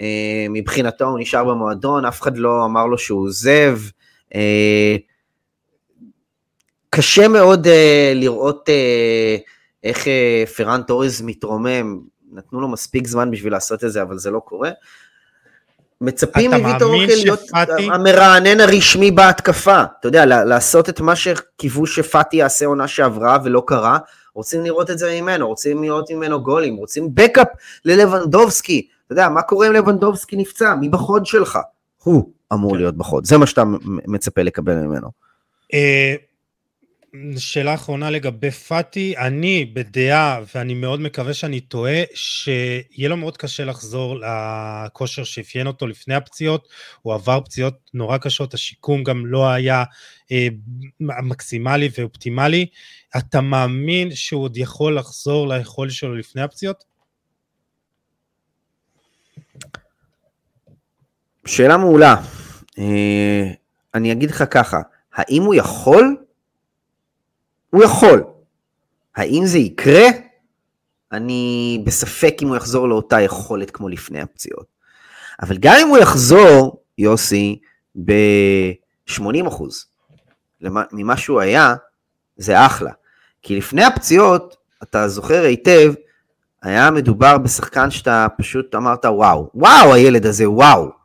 [0.01, 3.79] אה, מבחינתו הוא נשאר במועדון, אף אחד לא אמר לו שהוא עוזב.
[4.35, 4.95] אה,
[6.89, 7.69] קשה מאוד uh,
[8.15, 9.41] לראות uh,
[9.83, 11.99] איך uh, פרן טורז מתרומם,
[12.33, 14.69] נתנו לו מספיק זמן בשביל לעשות את זה, אבל זה לא קורה.
[16.01, 17.39] מצפים מוויטור אוכל להיות
[17.93, 23.97] המרענן הרשמי בהתקפה, אתה יודע, לעשות את מה שקיוו שפאטי יעשה עונה שעברה ולא קרה,
[24.33, 27.47] רוצים לראות את זה ממנו, רוצים לראות ממנו גולים, רוצים בקאפ
[27.85, 30.75] ללבנדובסקי, אתה יודע, מה קורה אם לבנדובסקי נפצע?
[30.75, 31.59] מי בחוד שלך?
[32.03, 32.77] הוא אמור כן.
[32.77, 35.07] להיות בחוד, זה מה שאתה מצפה לקבל ממנו.
[37.37, 43.65] שאלה אחרונה לגבי פאטי, אני בדעה, ואני מאוד מקווה שאני טועה, שיהיה לו מאוד קשה
[43.65, 46.67] לחזור לכושר שאפיין אותו לפני הפציעות,
[47.01, 49.83] הוא עבר פציעות נורא קשות, השיקום גם לא היה
[50.31, 50.47] אה,
[50.99, 52.65] מקסימלי ואופטימלי.
[53.17, 56.83] אתה מאמין שהוא עוד יכול לחזור ליכולת שלו לפני הפציעות?
[61.45, 62.15] שאלה מעולה.
[62.79, 63.51] אה,
[63.93, 64.77] אני אגיד לך ככה,
[65.13, 66.28] האם הוא יכול?
[67.69, 68.23] הוא יכול.
[69.15, 70.07] האם זה יקרה?
[71.11, 74.65] אני בספק אם הוא יחזור לאותה יכולת כמו לפני הפציעות.
[75.41, 77.59] אבל גם אם הוא יחזור, יוסי,
[78.05, 79.63] ב-80%
[80.91, 81.75] ממה שהוא היה,
[82.37, 82.91] זה אחלה.
[83.41, 85.93] כי לפני הפציעות, אתה זוכר היטב,
[86.61, 90.98] היה מדובר בשחקן שאתה פשוט אמרת וואו, וואו הילד הזה, וואו.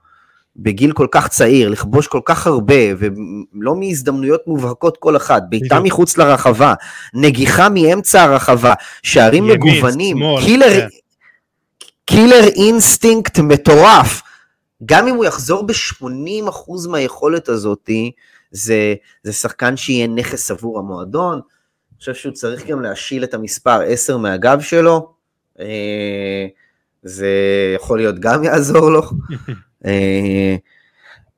[0.56, 6.18] בגיל כל כך צעיר, לכבוש כל כך הרבה, ולא מהזדמנויות מובהקות כל אחת, בעיטה מחוץ
[6.18, 6.74] לרחבה,
[7.14, 10.86] נגיחה מאמצע הרחבה, שערים ימין, מגוונים, שמאל, קילר, כן.
[12.04, 14.22] killer instinct מטורף.
[14.84, 17.90] גם אם הוא יחזור ב-80% מהיכולת הזאת,
[18.50, 21.34] זה, זה שחקן שיהיה נכס עבור המועדון.
[21.34, 25.14] אני חושב שהוא צריך גם להשיל את המספר 10 מהגב שלו.
[25.60, 26.46] אה,
[27.02, 27.28] זה
[27.76, 29.02] יכול להיות גם יעזור לו.
[29.86, 30.56] אה,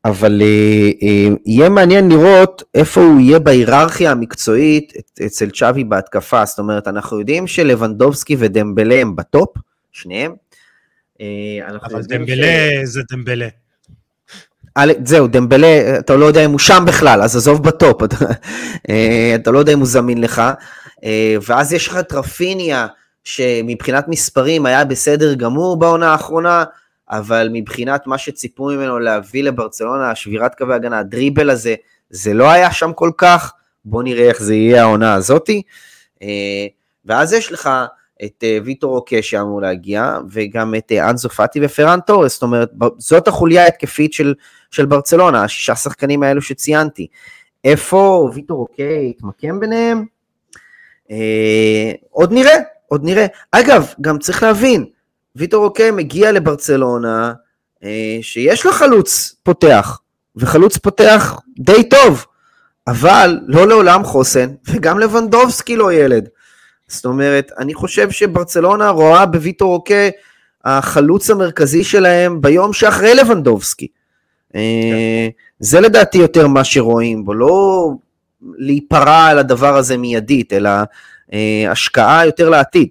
[0.05, 4.93] אבל אה, יהיה מעניין לראות איפה הוא יהיה בהיררכיה המקצועית
[5.27, 6.45] אצל צ'אבי בהתקפה.
[6.45, 9.49] זאת אומרת, אנחנו יודעים שלבנדובסקי ודמבלה הם בטופ,
[9.93, 10.35] שניהם.
[11.85, 12.89] אבל דמבלה ש...
[12.89, 13.49] זה דמבלה.
[15.05, 18.03] זהו, דמבלה, אתה לא יודע אם הוא שם בכלל, אז עזוב בטופ,
[19.35, 20.43] אתה לא יודע אם הוא זמין לך.
[21.49, 22.87] ואז יש לך את רפיניה,
[23.25, 26.65] שמבחינת מספרים היה בסדר גמור בעונה האחרונה,
[27.11, 31.75] אבל מבחינת מה שציפו ממנו להביא לברצלונה, שבירת קווי הגנה, הדריבל הזה,
[32.11, 33.53] זה לא היה שם כל כך,
[33.85, 35.63] בוא נראה איך זה יהיה העונה הזאתי.
[36.23, 36.67] אה,
[37.05, 37.71] ואז יש לך
[38.25, 42.71] את אה, ויטור רוקה שאמור להגיע, וגם את אה, אנסו פאטי ופראן טורס, זאת אומרת,
[42.99, 44.35] זאת החוליה ההתקפית של,
[44.71, 47.07] של ברצלונה, השישה שחקנים האלו שציינתי.
[47.65, 50.05] איפה ויטור רוקה יתמקם ביניהם?
[52.11, 52.57] עוד נראה,
[52.89, 53.27] עוד נראה.
[53.53, 54.85] אגב, גם צריך להבין,
[55.37, 57.33] ויטור רוקה מגיע לברצלונה,
[57.85, 60.01] אה, שיש לה חלוץ פותח,
[60.37, 62.25] וחלוץ פותח די טוב,
[62.87, 66.29] אבל לא לעולם חוסן, וגם לבנדובסקי לא ילד.
[66.89, 70.11] זאת אומרת, אני חושב שברצלונה רואה בוויטור אוקי
[70.65, 73.89] החלוץ המרכזי שלהם ביום שאחרי לבנדובסקי.
[74.53, 74.59] כן.
[75.61, 77.91] זה לדעתי יותר מה שרואים בו, לא
[78.59, 80.71] להיפרע על הדבר הזה מיידית, אלא
[81.33, 82.89] אה, השקעה יותר לעתיד.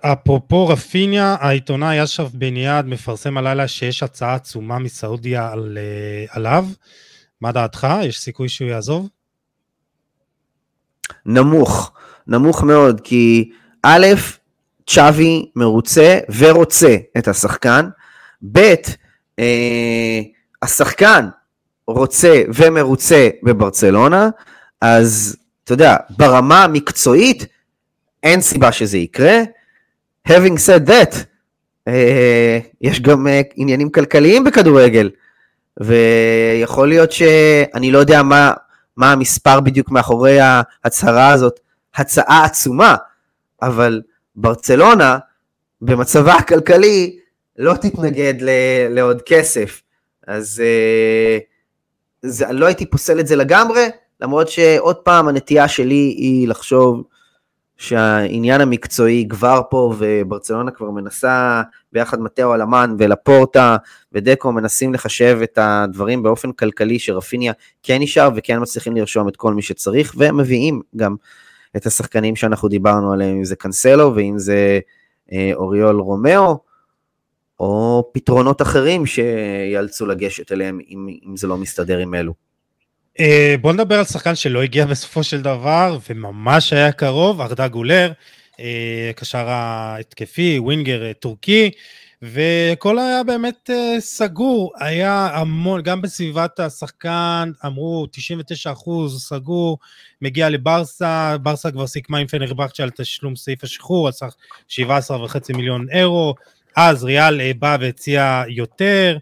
[0.00, 6.66] אפרופו רפיניה, העיתונאי אשרף בן יעד מפרסם הלילה שיש הצעה עצומה מסעודיה על, אה, עליו.
[7.40, 7.86] מה דעתך?
[8.02, 9.08] יש סיכוי שהוא יעזוב?
[11.26, 11.92] נמוך,
[12.26, 13.50] נמוך מאוד, כי
[13.82, 14.06] א',
[14.86, 17.88] צ'אבי מרוצה ורוצה את השחקן,
[18.52, 18.74] ב',
[19.38, 20.20] אה,
[20.62, 21.28] השחקן
[21.86, 24.28] רוצה ומרוצה בברצלונה,
[24.80, 27.46] אז אתה יודע, ברמה המקצועית,
[28.22, 29.42] אין סיבה שזה יקרה.
[30.28, 31.14] Having said that,
[31.88, 31.92] uh,
[32.80, 35.10] יש גם uh, עניינים כלכליים בכדורגל,
[35.80, 38.52] ויכול להיות שאני לא יודע מה,
[38.96, 41.60] מה המספר בדיוק מאחורי ההצהרה הזאת,
[41.94, 42.96] הצעה עצומה,
[43.62, 44.02] אבל
[44.36, 45.18] ברצלונה,
[45.80, 47.18] במצבה הכלכלי,
[47.58, 49.82] לא תתנגד ל- לעוד כסף.
[50.26, 51.42] אז uh,
[52.22, 53.86] זה, לא הייתי פוסל את זה לגמרי,
[54.20, 57.02] למרות שעוד פעם הנטייה שלי היא לחשוב
[57.78, 61.62] שהעניין המקצועי כבר פה וברצלונה כבר מנסה
[61.92, 63.76] ביחד מתאו אלמני ולפורטה
[64.12, 67.52] ודקו מנסים לחשב את הדברים באופן כלכלי שרפיניה
[67.82, 71.16] כן נשאר וכן מצליחים לרשום את כל מי שצריך והם מביאים גם
[71.76, 74.80] את השחקנים שאנחנו דיברנו עליהם אם זה קאנסלו ואם זה
[75.32, 76.58] אה, אוריול רומאו
[77.60, 82.47] או פתרונות אחרים שיאלצו לגשת אליהם אם, אם זה לא מסתדר עם אלו.
[83.20, 88.12] אה, בוא נדבר על שחקן שלא הגיע בסופו של דבר, וממש היה קרוב, ארדה גולר,
[88.60, 91.70] אה, קשר ההתקפי, ווינגר אה, טורקי,
[92.22, 99.78] וכל היה באמת סגור, היה המון, גם בסביבת השחקן, אמרו 99 אחוז סגור,
[100.22, 104.34] מגיע לברסה, ברסה כבר סיכמה עם פנרבכצ'ה על תשלום סעיף השחרור, על סך
[104.70, 106.34] 17.5 מיליון אירו,
[106.76, 109.18] אז ריאל בא והציע יותר,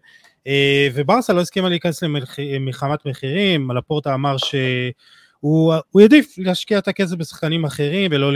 [0.94, 8.10] וברסה לא הסכימה להיכנס למלחמת מחירים, לפורטה אמר שהוא העדיף להשקיע את הכסף בשחקנים אחרים
[8.14, 8.32] ולא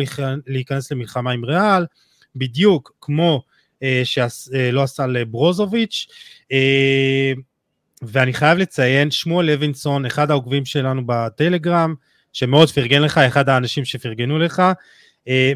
[0.46, 1.86] להיכנס למלחמה עם ריאל,
[2.36, 3.42] בדיוק כמו
[3.82, 6.06] אה, שלא עשה לברוזוביץ',
[6.52, 7.32] אה,
[8.02, 11.94] ואני חייב לציין, שמואל לוינסון, אחד העוקבים שלנו בטלגרם,
[12.32, 14.62] שמאוד פרגן לך, אחד האנשים שפרגנו לך,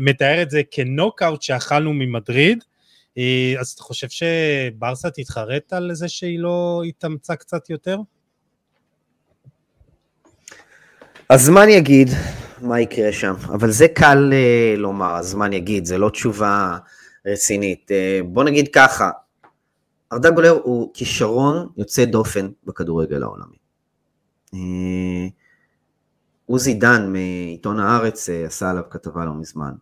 [0.01, 2.74] מתאר את זה כנוקאוט שאכלנו ממדריד, אה,
[3.61, 7.99] אז אתה חושב שברסה תתחרט על זה שהיא לא התאמצה קצת יותר?
[11.31, 12.09] הזמן יגיד
[12.61, 16.79] מה יקרה שם, אבל זה קל uh, לומר, הזמן יגיד, זה לא תשובה
[17.27, 17.91] רצינית.
[17.91, 19.11] Uh, בוא נגיד ככה,
[20.13, 23.57] ארדה גולר הוא כישרון יוצא דופן בכדורגל העולמי.
[24.55, 24.59] Uh,
[26.47, 29.73] עוזי דן מעיתון הארץ uh, עשה עליו כתבה לא מזמן.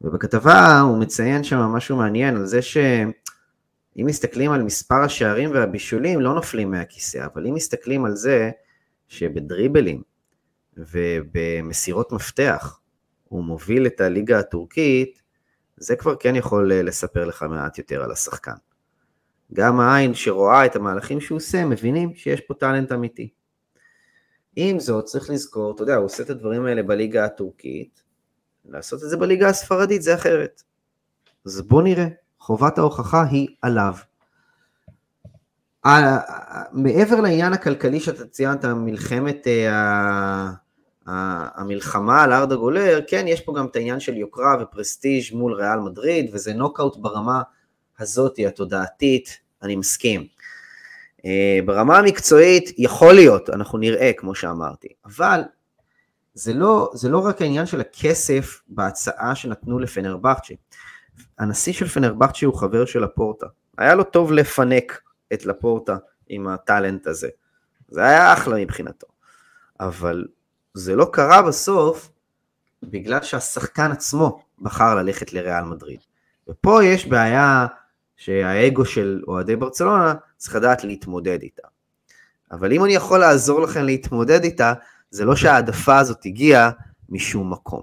[0.00, 3.12] ובכתבה הוא מציין שם משהו מעניין על זה שאם
[3.96, 8.50] מסתכלים על מספר השערים והבישולים לא נופלים מהכיסא, אבל אם מסתכלים על זה
[9.08, 10.02] שבדריבלים
[10.76, 12.80] ובמסירות מפתח
[13.24, 15.22] הוא מוביל את הליגה הטורקית,
[15.76, 18.52] זה כבר כן יכול לספר לך מעט יותר על השחקן.
[19.52, 23.28] גם העין שרואה את המהלכים שהוא עושה, מבינים שיש פה טאלנט אמיתי.
[24.56, 28.02] עם זאת, צריך לזכור, אתה יודע, הוא עושה את הדברים האלה בליגה הטורקית,
[28.64, 30.62] לעשות את זה בליגה הספרדית זה אחרת.
[31.46, 32.06] אז בוא נראה,
[32.38, 33.94] חובת ההוכחה היא עליו.
[36.72, 40.50] מעבר לעניין הכלכלי שאתה ציינת, מלחמת אה,
[41.56, 45.78] המלחמה על ארדה גולר, כן, יש פה גם את העניין של יוקרה ופרסטיג' מול ריאל
[45.78, 47.42] מדריד, וזה נוקאוט ברמה
[47.98, 50.26] הזאתי, התודעתית, אני מסכים.
[51.24, 55.40] אה, ברמה המקצועית, יכול להיות, אנחנו נראה, כמו שאמרתי, אבל
[56.38, 60.54] זה לא, זה לא רק העניין של הכסף בהצעה שנתנו לפנרבכצ'ה.
[61.38, 63.46] הנשיא של פנרבכצ'ה הוא חבר של לפורטה.
[63.78, 65.00] היה לו טוב לפנק
[65.32, 65.96] את לפורטה
[66.28, 67.28] עם הטאלנט הזה.
[67.88, 69.06] זה היה אחלה מבחינתו.
[69.80, 70.24] אבל
[70.74, 72.10] זה לא קרה בסוף
[72.82, 76.00] בגלל שהשחקן עצמו בחר ללכת לריאל מדריד.
[76.48, 77.66] ופה יש בעיה
[78.16, 81.68] שהאגו של אוהדי ברצלונה צריך לדעת להתמודד איתה.
[82.50, 84.72] אבל אם אני יכול לעזור לכם להתמודד איתה,
[85.10, 86.70] זה לא שההעדפה הזאת הגיעה
[87.08, 87.82] משום מקום.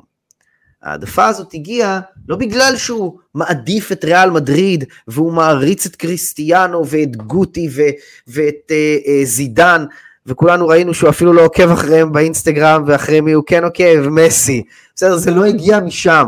[0.83, 7.15] ההעדפה הזאת הגיעה לא בגלל שהוא מעדיף את ריאל מדריד והוא מעריץ את קריסטיאנו ואת
[7.15, 7.81] גוטי ו-
[8.27, 9.85] ואת uh, uh, זידן
[10.25, 14.63] וכולנו ראינו שהוא אפילו לא עוקב אחריהם באינסטגרם ואחרי מי הוא כן עוקב, מסי.
[14.95, 16.25] בסדר, זה לא הגיע משם.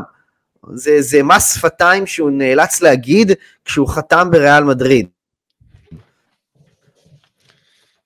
[0.74, 3.32] זה, זה מס שפתיים שהוא נאלץ להגיד
[3.66, 5.08] כשהוא חתם בריאל מדריד.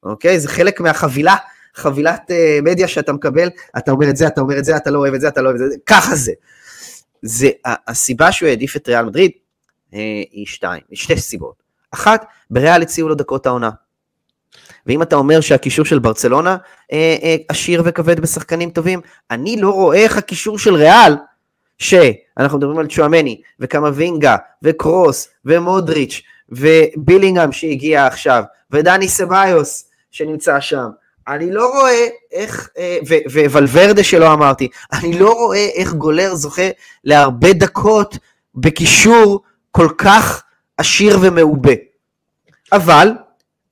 [0.03, 0.39] אוקיי?
[0.39, 1.35] זה חלק מהחבילה,
[1.75, 4.99] חבילת uh, מדיה שאתה מקבל, אתה אומר את זה, אתה אומר את זה, אתה לא
[4.99, 6.31] אוהב את זה, אתה לא אוהב את זה, ככה זה.
[7.21, 7.49] זה
[7.87, 9.95] הסיבה שהוא העדיף את ריאל מדריד uh,
[10.31, 11.63] היא שתיים, שתי סיבות.
[11.91, 13.69] אחת, בריאל הציעו לו דקות העונה.
[14.85, 16.57] ואם אתה אומר שהקישור של ברצלונה
[16.91, 19.01] אה, אה, עשיר וכבד בשחקנים טובים,
[19.31, 21.15] אני לא רואה איך הקישור של ריאל,
[21.77, 30.89] שאנחנו מדברים על צ'ואמני, וקמבינגה, וקרוס, ומודריץ', ובילינגהם שהגיע עכשיו, ודני סביוס שנמצא שם,
[31.27, 32.97] אני לא רואה איך, אה,
[33.51, 36.69] וולברדה שלא אמרתי, אני לא רואה איך גולר זוכה
[37.03, 38.17] להרבה דקות
[38.55, 39.41] בקישור
[39.71, 40.43] כל כך
[40.77, 41.73] עשיר ומעובה.
[42.71, 43.11] אבל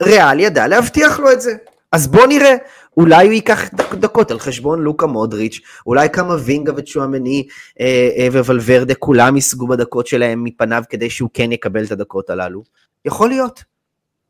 [0.04, 1.54] ריאל ידע להבטיח לו את זה.
[1.92, 2.56] אז בוא נראה,
[2.98, 7.48] אולי הוא ייקח דקות על חשבון לוקה מודריץ', אולי כמה וינגה וצ'ואמני
[7.80, 12.64] אה, אה, וולברדה, כולם ייסגו בדקות שלהם מפניו כדי שהוא כן יקבל את הדקות הללו.
[13.06, 13.64] יכול להיות.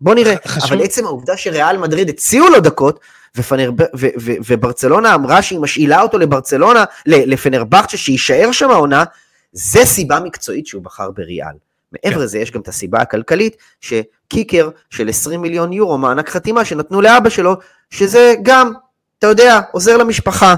[0.02, 0.36] בוא נראה.
[0.48, 0.74] חשוב...
[0.74, 3.00] אבל עצם העובדה שריאל מדריד הציעו לו דקות,
[3.38, 9.04] ופנר, ו, ו, ו, וברצלונה אמרה שהיא משאילה אותו לברצלונה, לפנרבכצ'ה שיישאר שם העונה,
[9.52, 11.54] זה סיבה מקצועית שהוא בחר בריאל.
[11.92, 12.22] מעבר כן.
[12.22, 17.30] לזה יש גם את הסיבה הכלכלית, שקיקר של 20 מיליון יורו מענק חתימה שנתנו לאבא
[17.30, 17.56] שלו,
[17.90, 18.72] שזה גם,
[19.20, 20.56] אתה יודע, עוזר למשפחה.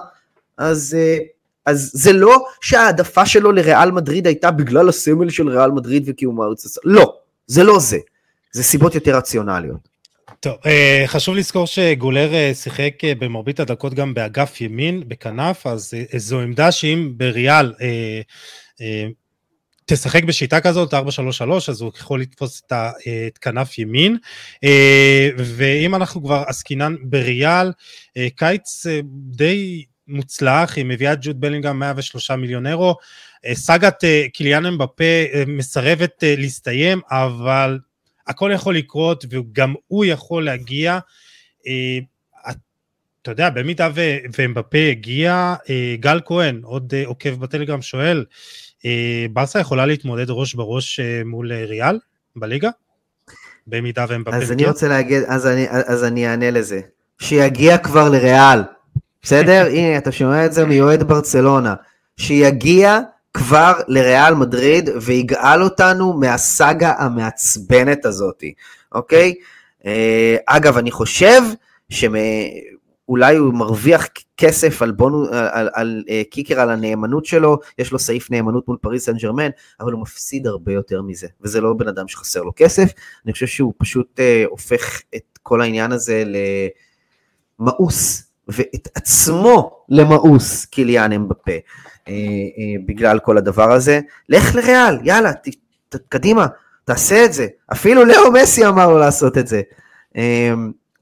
[0.58, 1.18] אז, אה,
[1.66, 6.78] אז זה לא שההעדפה שלו לריאל מדריד הייתה בגלל הסמל של ריאל מדריד וקיומה ארץ
[6.84, 7.14] לא,
[7.48, 7.98] זה לא זה.
[8.52, 9.90] זה סיבות יותר רציונליות.
[10.40, 16.40] טוב, אה, חשוב לזכור שגולר אה, שיחק במרבית הדקות גם באגף ימין, בכנף, אז זו
[16.40, 17.74] עמדה שאם בריאל
[19.94, 20.98] תשחק בשיטה כזאת, 4-3-3,
[21.70, 24.18] אז הוא יכול לתפוס את, כנף ימין.
[24.64, 27.72] אה, ואם אנחנו כבר עסקינן בריאל,
[28.18, 32.96] אה, קיץ אה, די מוצלח, היא מביאה ג'וד בלינגהם 103 מיליון אירו.
[33.54, 35.04] סאגת קיליאן אמבפה
[35.48, 37.80] מסרבת להסתיים, אבל
[38.32, 41.00] הכל יכול לקרות וגם הוא יכול להגיע.
[43.22, 43.90] אתה יודע, במידה
[44.34, 45.56] ואמבפה הגיע,
[46.00, 48.26] גל כהן, עוד עוקב בטלגרם, שואל,
[48.86, 52.00] אה, ברסה יכולה להתמודד ראש בראש אה, מול אה, ריאל
[52.36, 52.70] בליגה?
[53.68, 54.36] במידה בפנקר?
[54.36, 56.82] אז אני רוצה להגיד, אז אני, אז אני אענה לזה.
[57.22, 58.60] שיגיע כבר לריאל,
[59.22, 59.66] בסדר?
[59.74, 61.76] הנה, אתה שומע את זה מיועד ברצלונה.
[62.18, 63.00] שיגיע
[63.34, 68.54] כבר לריאל מדריד ויגאל אותנו מהסאגה המעצבנת הזאתי,
[68.92, 69.34] אוקיי?
[70.48, 71.42] אגב, אני חושב
[73.12, 74.08] אולי הוא מרוויח
[74.38, 78.68] כסף על, בונו, על, על, על uh, קיקר על הנאמנות שלו, יש לו סעיף נאמנות
[78.68, 82.44] מול פריס סן ג'רמן, אבל הוא מפסיד הרבה יותר מזה, וזה לא בן אדם שחסר
[82.44, 82.92] לו כסף,
[83.26, 86.24] אני חושב שהוא פשוט uh, הופך את כל העניין הזה
[87.60, 92.12] למאוס, ואת עצמו למאוס קיליאן אמבפה, uh, uh,
[92.86, 94.00] בגלל כל הדבר הזה.
[94.30, 95.48] לך לריאל, יאללה, ת,
[95.90, 96.48] ת, קדימה,
[96.86, 97.48] תעשה את זה.
[97.72, 99.62] אפילו לאו מסי אמר לו לעשות את זה.
[100.14, 100.18] Uh,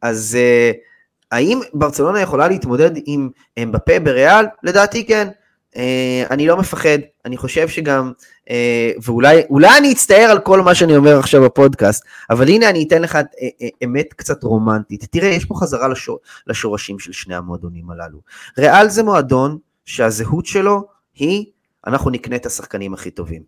[0.02, 0.38] אז...
[0.38, 0.90] Uh,
[1.32, 3.30] האם ברצלונה יכולה להתמודד עם
[3.64, 4.46] אמבפה בריאל?
[4.64, 5.28] לדעתי כן.
[5.76, 8.12] אה, אני לא מפחד, אני חושב שגם,
[8.50, 12.84] אה, ואולי אולי אני אצטער על כל מה שאני אומר עכשיו בפודקאסט, אבל הנה אני
[12.88, 15.06] אתן לך אה, אמת קצת רומנטית.
[15.12, 18.22] תראה, יש פה חזרה לשור, לשורשים של שני המועדונים הללו.
[18.58, 21.46] ריאל זה מועדון שהזהות שלו היא,
[21.88, 23.44] אנחנו נקנה את השחקנים הכי טובים.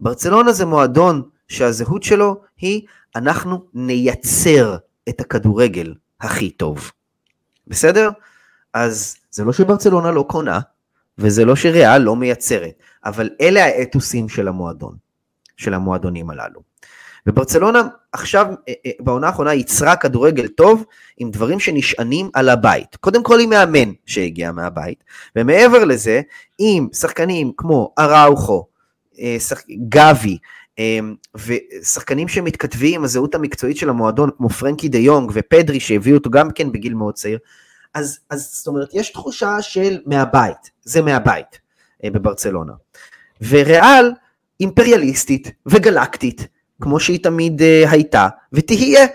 [0.00, 2.86] ברצלונה זה מועדון שהזהות שלו היא,
[3.16, 4.76] אנחנו נייצר
[5.08, 6.90] את הכדורגל הכי טוב.
[7.66, 8.10] בסדר?
[8.74, 10.60] אז זה לא שברצלונה לא קונה,
[11.18, 12.72] וזה לא שריאל לא מייצרת,
[13.04, 14.96] אבל אלה האתוסים של המועדון,
[15.56, 16.72] של המועדונים הללו.
[17.26, 17.82] וברצלונה
[18.12, 20.84] עכשיו, אה, אה, בעונה האחרונה, ייצרה כדורגל טוב
[21.18, 22.96] עם דברים שנשענים על הבית.
[22.96, 25.04] קודם כל עם מאמן שהגיע מהבית,
[25.36, 26.20] ומעבר לזה,
[26.58, 28.66] עם שחקנים כמו אראוכו,
[29.20, 29.36] אה,
[29.88, 30.38] גבי,
[31.34, 36.50] ושחקנים שמתכתבים עם הזהות המקצועית של המועדון, כמו פרנקי דה יונג ופדרי, שהביאו אותו גם
[36.50, 37.38] כן בגיל מאוד צעיר,
[37.94, 41.60] אז, אז זאת אומרת, יש תחושה של מהבית, זה מהבית
[42.04, 42.72] אה, בברצלונה.
[43.48, 44.12] וריאל
[44.60, 46.46] אימפריאליסטית וגלקטית,
[46.80, 49.06] כמו שהיא תמיד אה, הייתה, ותהיה.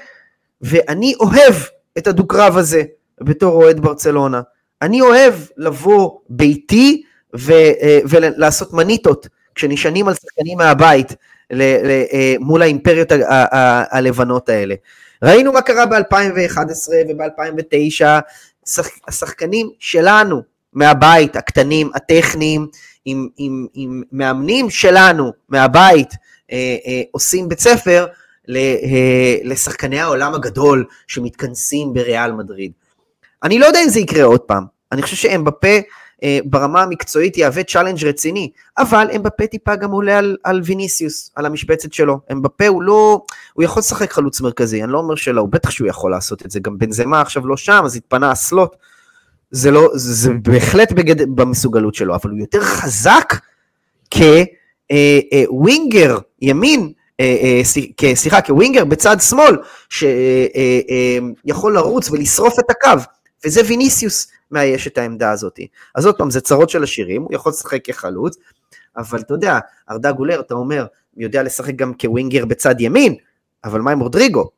[0.61, 1.53] ואני אוהב
[1.97, 2.83] את הדו-קרב הזה
[3.21, 4.41] בתור אוהד ברצלונה.
[4.81, 7.03] אני אוהב לבוא ביתי
[7.35, 11.15] ו, אה, ולעשות מניטות כשנשענים על שחקנים מהבית
[11.51, 14.75] ל, ל, אה, מול האימפריות ה, ה, ה, הלבנות האלה.
[15.23, 18.05] ראינו מה קרה ב-2011 וב-2009
[19.07, 20.41] השחקנים שלנו
[20.73, 22.67] מהבית, הקטנים, הטכניים,
[23.05, 26.13] עם, עם, עם מאמנים שלנו מהבית,
[26.51, 28.07] אה, אה, עושים בית ספר
[28.49, 32.71] אה, לשחקני העולם הגדול שמתכנסים בריאל מדריד.
[33.43, 35.77] אני לא יודע אם זה יקרה עוד פעם, אני חושב שאמבפה
[36.23, 41.45] אה, ברמה המקצועית יהווה challenge רציני, אבל אמבפה טיפה גם עולה על, על ויניסיוס, על
[41.45, 42.19] המשבצת שלו.
[42.31, 43.21] אמבפה הוא לא,
[43.53, 46.51] הוא יכול לשחק חלוץ מרכזי, אני לא אומר שלא, הוא בטח שהוא יכול לעשות את
[46.51, 48.75] זה, גם בנזמה עכשיו לא שם, אז התפנה ה slot.
[49.51, 53.33] זה לא, זה, בהחלט בגד, במסוגלות שלו, אבל הוא יותר חזק
[54.13, 56.91] כווינגר, אה, אה, ימין,
[58.15, 59.57] סליחה, כווינגר בצד שמאל,
[59.89, 63.01] שיכול לרוץ ולשרוף את הקו,
[63.45, 64.27] וזה ויניסיוס.
[64.51, 65.59] מאייש את העמדה הזאת.
[65.95, 68.37] אז עוד פעם, זה צרות של השירים, הוא יכול לשחק כחלוץ,
[68.97, 69.59] אבל אתה יודע,
[69.89, 70.85] ארדה גולר, אתה אומר,
[71.17, 73.15] יודע לשחק גם כווינגר בצד ימין,
[73.63, 74.49] אבל מה עם רודריגו?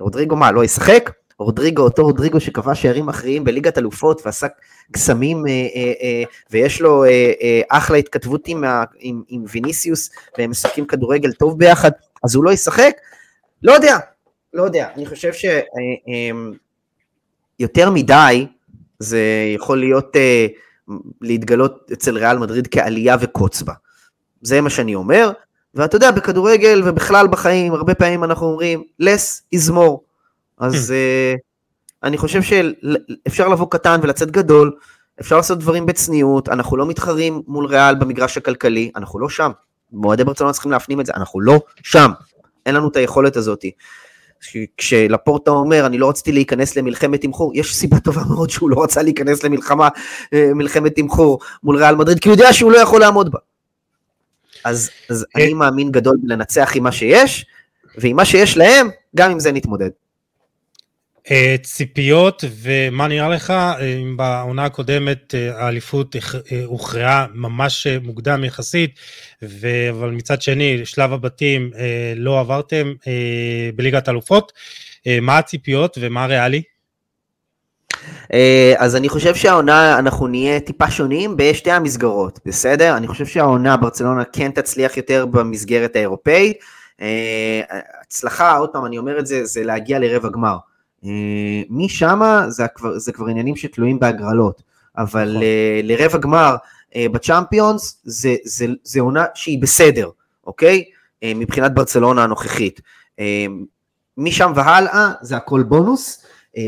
[0.00, 1.10] רודריגו מה, לא ישחק?
[1.38, 4.46] רודריגו, אותו רודריגו שקבע שערים מכריעים בליגת אלופות ועשה
[4.92, 8.64] קסמים, אה, אה, אה, ויש לו אה, אה, אחלה התכתבות עם,
[8.98, 11.90] עם, עם ויניסיוס, והם משחקים כדורגל טוב ביחד,
[12.24, 12.92] אז הוא לא ישחק?
[13.62, 13.98] לא יודע,
[14.52, 14.88] לא יודע.
[14.96, 16.30] אני חושב שיותר אה, אה,
[17.90, 18.46] מדי,
[18.98, 19.20] זה
[19.54, 23.72] יכול להיות, uh, להתגלות אצל ריאל מדריד כעלייה וקוץ בה.
[24.42, 25.30] זה מה שאני אומר,
[25.74, 29.98] ואתה יודע, בכדורגל ובכלל בחיים, הרבה פעמים אנחנו אומרים, less is more.
[30.58, 31.38] אז uh,
[32.02, 34.76] אני חושב שאפשר לבוא קטן ולצאת גדול,
[35.20, 39.50] אפשר לעשות דברים בצניעות, אנחנו לא מתחרים מול ריאל במגרש הכלכלי, אנחנו לא שם.
[39.92, 42.10] מועדי ברצלונה צריכים להפנים את זה, אנחנו לא שם.
[42.66, 43.64] אין לנו את היכולת הזאת.
[44.76, 49.02] כשלפורטה אומר, אני לא רציתי להיכנס למלחמת תמחור, יש סיבה טובה מאוד שהוא לא רצה
[49.02, 49.88] להיכנס למלחמה,
[50.34, 53.38] אה, מלחמת תמחור מול ריאל מדריד, כי הוא יודע שהוא לא יכול לעמוד בה.
[54.64, 55.44] אז, אז אה.
[55.44, 57.46] אני מאמין גדול בלנצח עם מה שיש,
[57.98, 59.90] ועם מה שיש להם, גם עם זה נתמודד.
[61.30, 63.52] אה, ציפיות ומה נראה לך
[64.02, 66.16] אם בעונה הקודמת האליפות
[66.64, 68.98] הוכרעה ממש מוקדם יחסית,
[69.90, 71.70] אבל מצד שני שלב הבתים
[72.16, 72.92] לא עברתם
[73.74, 74.52] בליגת אלופות,
[75.22, 76.62] מה הציפיות ומה הריאלי?
[78.78, 82.96] אז אני חושב שהעונה אנחנו נהיה טיפה שונים בשתי המסגרות, בסדר?
[82.96, 86.58] אני חושב שהעונה ברצלונה כן תצליח יותר במסגרת האירופאית.
[88.00, 90.56] הצלחה, עוד פעם אני אומר את זה, זה להגיע לרבע גמר.
[91.06, 94.62] אה, משם זה, זה כבר עניינים שתלויים בהגרלות,
[94.98, 95.42] אבל נכון.
[95.42, 96.56] אה, לרבע גמר
[96.96, 100.10] אה, בצ'אמפיונס זה, זה, זה עונה שהיא בסדר,
[100.46, 100.84] אוקיי?
[101.24, 102.80] מבחינת ברצלונה הנוכחית.
[104.16, 106.24] משם והלאה זה הכל בונוס.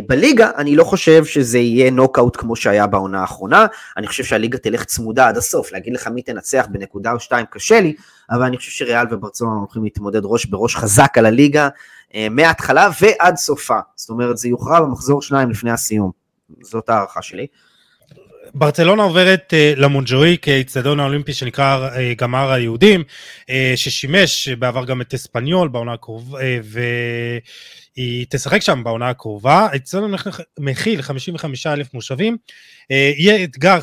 [0.06, 3.66] בליגה אני לא חושב שזה יהיה נוקאוט כמו שהיה בעונה האחרונה,
[3.96, 7.80] אני חושב שהליגה תלך צמודה עד הסוף, להגיד לך מי תנצח בנקודה או שתיים קשה
[7.80, 7.94] לי,
[8.30, 11.68] אבל אני חושב שריאל וברצלונה הולכים להתמודד ראש בראש חזק על הליגה,
[12.30, 13.78] מההתחלה ועד סופה.
[13.96, 16.10] זאת אומרת, זה יוכרע במחזור שניים לפני הסיום.
[16.62, 17.46] זאת הערכה שלי.
[18.54, 23.02] ברצלונה עוברת uh, למונג'ואי כאיצטדיון האולימפי שנקרא uh, גמר היהודים,
[23.40, 26.42] uh, ששימש בעבר גם את אספניול בעונה הקרובה, uh,
[27.96, 29.66] והיא תשחק שם בעונה הקרובה.
[29.70, 30.14] האיצטדיון
[30.58, 32.36] מכיל 55 אלף מושבים.
[32.82, 33.78] Uh, יהיה אתגר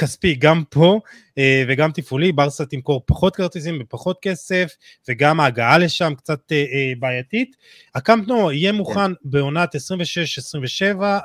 [0.00, 1.00] כספי גם פה
[1.38, 4.72] אה, וגם תפעולי, ברסה תמכור פחות כרטיסים בפחות כסף
[5.08, 7.56] וגם ההגעה לשם קצת אה, אה, בעייתית.
[7.94, 8.76] הקמפנו יהיה כן.
[8.76, 9.78] מוכן בעונת 26-27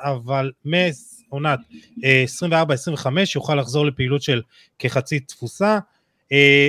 [0.02, 0.50] אבל
[1.28, 1.58] עונת
[1.98, 2.02] 24-25
[3.34, 4.42] יוכל לחזור לפעילות של
[4.78, 5.78] כחצי תפוסה.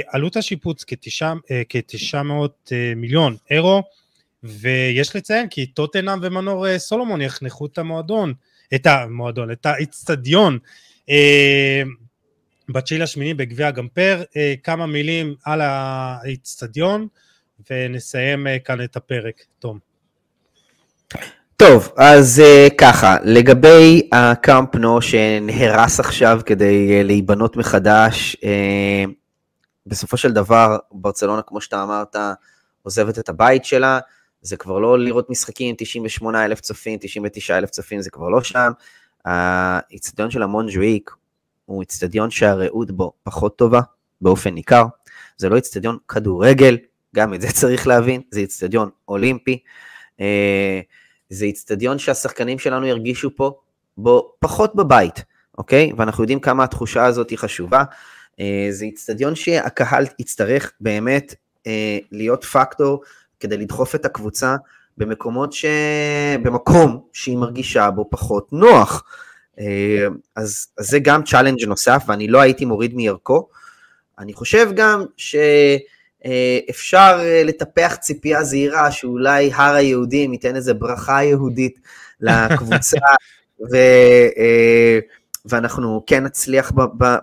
[0.07, 0.83] עלות השיפוץ
[1.69, 3.83] כ-900 מיליון אירו,
[4.43, 8.33] ויש לציין כי טוטנאם ומנור סולומון יחנכו את המועדון,
[8.75, 10.57] את המועדון, את האיצטדיון
[12.69, 17.07] בתשיעי לשמיני בגביע הגמפר, אה, כמה מילים על האיצטדיון
[17.71, 19.79] ונסיים אה, כאן את הפרק, תום.
[21.57, 22.41] טוב, אז
[22.77, 28.35] ככה, לגבי הקאמפ נו שנהרס עכשיו כדי להיבנות מחדש,
[29.85, 32.15] בסופו של דבר ברצלונה, כמו שאתה אמרת,
[32.83, 33.99] עוזבת את הבית שלה,
[34.41, 38.43] זה כבר לא לראות משחקים עם 98 אלף צופים, 99 אלף צופים, זה כבר לא
[38.43, 38.71] שם.
[39.27, 41.11] האיצטדיון של המונג'וויק
[41.65, 43.81] הוא איצטדיון שהרעות בו פחות טובה
[44.21, 44.85] באופן ניכר.
[45.37, 46.77] זה לא איצטדיון כדורגל,
[47.15, 49.59] גם את זה צריך להבין, זה איצטדיון אולימפי.
[50.21, 50.79] אה,
[51.29, 53.59] זה איצטדיון שהשחקנים שלנו ירגישו פה
[53.97, 55.23] בו פחות בבית,
[55.57, 55.91] אוקיי?
[55.97, 57.83] ואנחנו יודעים כמה התחושה הזאת היא חשובה.
[58.39, 61.35] אה, זה איצטדיון שהקהל יצטרך באמת
[61.67, 63.01] אה, להיות פקטור
[63.39, 64.55] כדי לדחוף את הקבוצה
[64.97, 65.65] במקומות ש...
[66.41, 69.03] במקום שהיא מרגישה בו פחות נוח.
[69.59, 73.47] אה, אז, אז זה גם challenge נוסף, ואני לא הייתי מוריד מערכו.
[74.19, 81.79] אני חושב גם שאפשר אה, לטפח ציפייה זהירה שאולי הר היהודים ייתן איזה ברכה יהודית
[82.21, 82.97] לקבוצה,
[83.71, 83.75] ו,
[84.37, 84.99] אה,
[85.45, 86.71] ואנחנו כן נצליח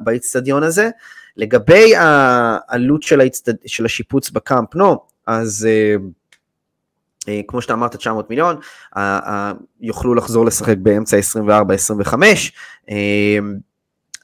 [0.00, 0.90] באיצטדיון הזה.
[1.36, 3.54] לגבי העלות של, ההצטד...
[3.66, 5.94] של השיפוץ בקאמפ נו, אז אה,
[7.48, 8.56] כמו שאתה אמרת 900 מיליון,
[9.80, 12.14] יוכלו לחזור לשחק באמצע 24-25,
[12.90, 13.38] אה,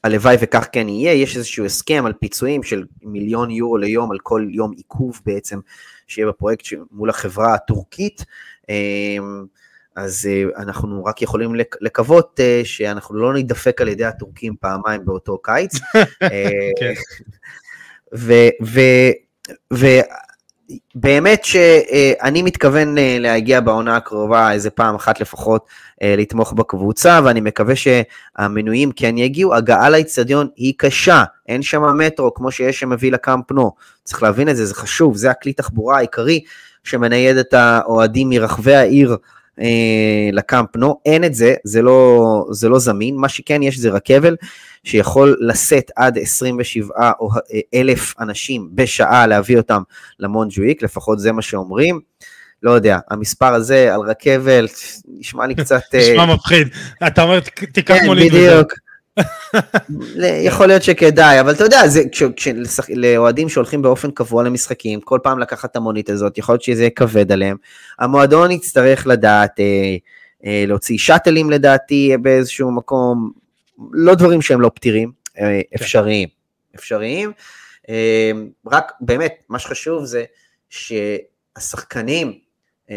[0.03, 4.47] הלוואי וכך כן יהיה, יש איזשהו הסכם על פיצויים של מיליון יורו ליום על כל
[4.49, 5.59] יום עיכוב בעצם
[6.07, 8.25] שיהיה בפרויקט מול החברה הטורקית,
[8.69, 9.17] אה,
[9.95, 15.71] אז אנחנו רק יכולים לקוות שאנחנו לא נידפק על ידי הטורקים פעמיים באותו קיץ.
[16.79, 16.93] כן.
[20.95, 25.65] באמת שאני מתכוון אה, להגיע בעונה הקרובה איזה פעם אחת לפחות
[26.01, 29.55] אה, לתמוך בקבוצה, ואני מקווה שהמנויים כן יגיעו.
[29.55, 33.71] הגעה לאיצטדיון היא קשה, אין שם מטרו כמו שיש שמביא לקאמפ נו.
[34.03, 36.39] צריך להבין את זה, זה חשוב, זה הכלי תחבורה העיקרי
[36.83, 39.17] שמנייד את האוהדים מרחבי העיר
[39.59, 43.89] אה, לקאמפ נו, אין את זה, זה לא, זה לא זמין, מה שכן יש זה
[43.89, 44.35] רכבל
[44.83, 47.11] שיכול לשאת עד 27
[47.73, 49.81] אלף אנשים בשעה להביא אותם
[50.19, 51.99] למונג'וויק, לפחות זה מה שאומרים.
[52.63, 54.67] לא יודע, המספר הזה על רכבל,
[55.07, 55.81] נשמע לי קצת...
[55.93, 56.67] נשמע אה, מפחיד,
[57.07, 57.39] אתה אומר
[57.73, 58.33] תיקח כן, מונית.
[58.33, 58.73] בדיוק.
[60.49, 62.47] יכול להיות שכדאי, אבל אתה יודע, זה, כש, כש,
[62.89, 66.89] לאוהדים שהולכים באופן קבוע למשחקים, כל פעם לקחת את המונית הזאת, יכול להיות שזה יהיה
[66.89, 67.57] כבד עליהם.
[67.99, 69.95] המועדון יצטרך לדעת, אה,
[70.45, 73.31] אה, להוציא שאטלים לדעתי באיזשהו מקום,
[73.91, 75.75] לא דברים שהם לא פתירים, אה, כן.
[75.75, 76.27] אפשריים.
[76.75, 77.31] אפשריים.
[77.89, 78.31] אה,
[78.67, 80.23] רק באמת, מה שחשוב זה
[80.69, 82.39] שהשחקנים
[82.89, 82.95] אה,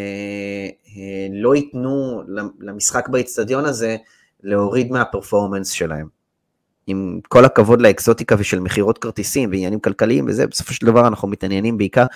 [0.96, 2.22] אה, לא ייתנו
[2.60, 3.96] למשחק באיצטדיון הזה,
[4.44, 6.06] להוריד מהפרפורמנס שלהם.
[6.86, 11.78] עם כל הכבוד לאקזוטיקה ושל מכירות כרטיסים ועניינים כלכליים וזה, בסופו של דבר אנחנו מתעניינים
[11.78, 12.06] בעיקר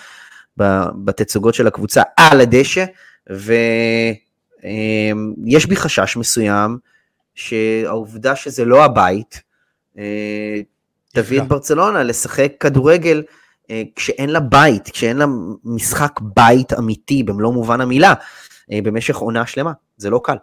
[1.05, 2.85] בתצוגות של הקבוצה על הדשא,
[3.29, 4.15] ויש
[5.65, 6.77] בי חשש מסוים
[7.35, 9.41] שהעובדה שזה לא הבית,
[9.97, 10.61] אה,
[11.13, 13.23] תביא את ברצלונה לשחק כדורגל
[13.71, 15.25] אה, כשאין לה בית, כשאין לה
[15.63, 18.13] משחק בית אמיתי במלוא מובן המילה,
[18.71, 20.35] אה, במשך עונה שלמה, זה לא קל.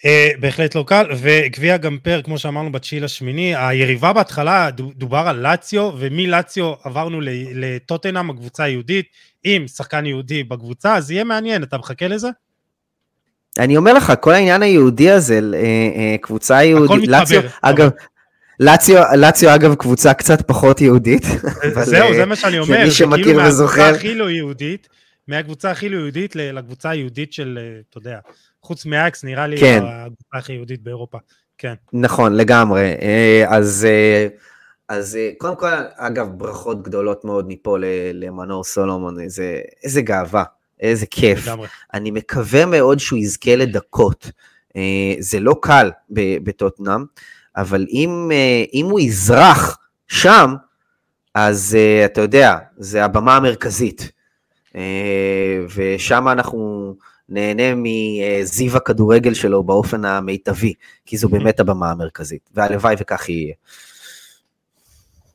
[0.00, 5.92] Uh, בהחלט לא קל, וגביע גמפר, כמו שאמרנו בתשיעי לשמיני, היריבה בהתחלה דובר על לאציו,
[5.98, 7.20] ומלאציו עברנו
[7.54, 9.06] לטוטנאם, הקבוצה היהודית,
[9.44, 12.28] עם שחקן יהודי בקבוצה, אז יהיה מעניין, אתה מחכה לזה?
[13.58, 17.18] אני אומר לך, כל העניין היהודי הזה, uh, uh, קבוצה יהודית, הכל מתחבר.
[17.18, 17.90] לאציו, אגב,
[18.60, 21.22] לאציו, לאציו אגב קבוצה קצת פחות יהודית.
[21.82, 24.88] זהו, זה מה שאני אומר, זה כאילו מהקבוצה הכי לא יהודית,
[25.28, 27.58] מהקבוצה הכי לא יהודית לקבוצה היהודית של,
[27.90, 28.18] אתה יודע,
[28.66, 29.82] חוץ מאקס, נראה לי כן.
[29.84, 31.18] הקבוצה הכי יהודית באירופה.
[31.58, 31.74] כן.
[31.92, 32.94] נכון, לגמרי.
[33.02, 34.26] אה, אז, אה,
[34.88, 37.76] אז אה, קודם כל, אגב, ברכות גדולות מאוד מפה
[38.14, 40.44] למנור סולומון, איזה, איזה גאווה,
[40.80, 41.46] איזה כיף.
[41.46, 41.68] לגמרי.
[41.94, 44.30] אני מקווה מאוד שהוא יזכה לדקות.
[45.18, 47.04] זה לא קל בטוטנאם,
[47.56, 48.30] אבל אם,
[48.74, 49.78] אם הוא יזרח
[50.08, 50.54] שם,
[51.34, 54.12] אז אתה יודע, זה הבמה המרכזית.
[55.76, 56.94] ושם אנחנו
[57.28, 60.72] נהנה מזיו הכדורגל שלו באופן המיטבי,
[61.06, 63.54] כי זו באמת הבמה המרכזית, והלוואי וכך יהיה.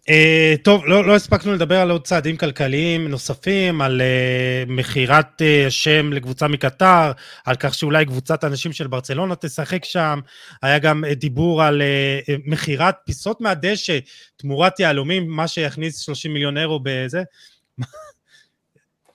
[0.02, 5.70] Uh, טוב, לא, לא הספקנו לדבר על עוד צעדים כלכליים נוספים, על uh, מכירת uh,
[5.70, 7.12] שם לקבוצה מקטר,
[7.46, 10.20] על כך שאולי קבוצת אנשים של ברצלונה תשחק שם,
[10.62, 14.00] היה גם uh, דיבור על uh, מכירת פיסות מהדשא
[14.38, 17.24] תמורת יהלומים, מה שיכניס 30 מיליון אירו בזה.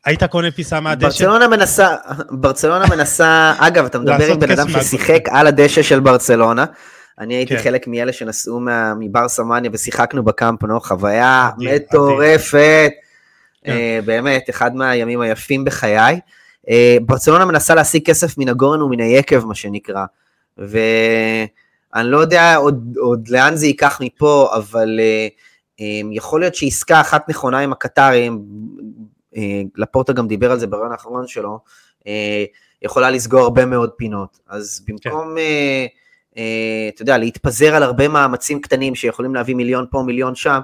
[0.06, 1.06] היית קונה פיסה מהדשא?
[1.06, 1.96] ברצלונה מנסה,
[2.30, 6.64] ברצלונה מנסה, אגב, אתה מדבר עם בן אדם ששיחק על הדשא של ברצלונה.
[7.18, 7.62] אני הייתי כן.
[7.62, 8.60] חלק מאלה שנסעו
[9.00, 12.90] מבר סמניה ושיחקנו בקמפ נו, חוויה מטורפת.
[13.64, 13.72] כן.
[13.72, 16.20] Uh, באמת, אחד מהימים היפים בחיי.
[16.66, 16.70] Uh,
[17.06, 20.04] ברצלונה מנסה להשיג כסף מן הגורן ומן היקב, מה שנקרא.
[20.58, 21.48] ואני
[21.94, 27.28] לא יודע עוד, עוד לאן זה ייקח מפה, אבל uh, um, יכול להיות שעסקה אחת
[27.28, 28.42] נכונה עם הקטרים,
[29.76, 31.58] לפורטה גם דיבר על זה ברעיון האחרון שלו,
[32.00, 32.04] uh,
[32.82, 34.38] יכולה לסגור הרבה מאוד פינות.
[34.48, 35.36] אז במקום...
[35.36, 35.96] כן.
[36.38, 40.60] אה, אתה יודע, להתפזר על הרבה מאמצים קטנים שיכולים להביא מיליון פה, מיליון שם,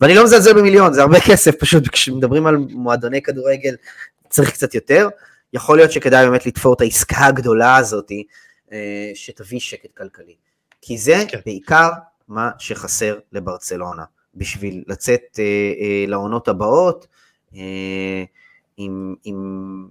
[0.00, 3.74] ואני לא מזלזל במיליון, זה הרבה כסף, פשוט כשמדברים על מועדוני כדורגל
[4.28, 5.08] צריך קצת יותר.
[5.52, 8.12] יכול להיות שכדאי באמת לתפור את העסקה הגדולה הזאת,
[8.72, 10.34] אה, שתביא שקט כלכלי.
[10.82, 11.38] כי זה כן.
[11.46, 11.90] בעיקר
[12.28, 14.04] מה שחסר לברצלונה,
[14.34, 17.06] בשביל לצאת אה, לעונות הבאות,
[18.76, 19.88] עם, עם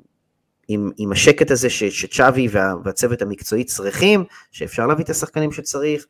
[0.70, 6.06] עם, עם השקט הזה ש, שצ'אבי וה, והצוות המקצועי צריכים, שאפשר להביא את השחקנים שצריך,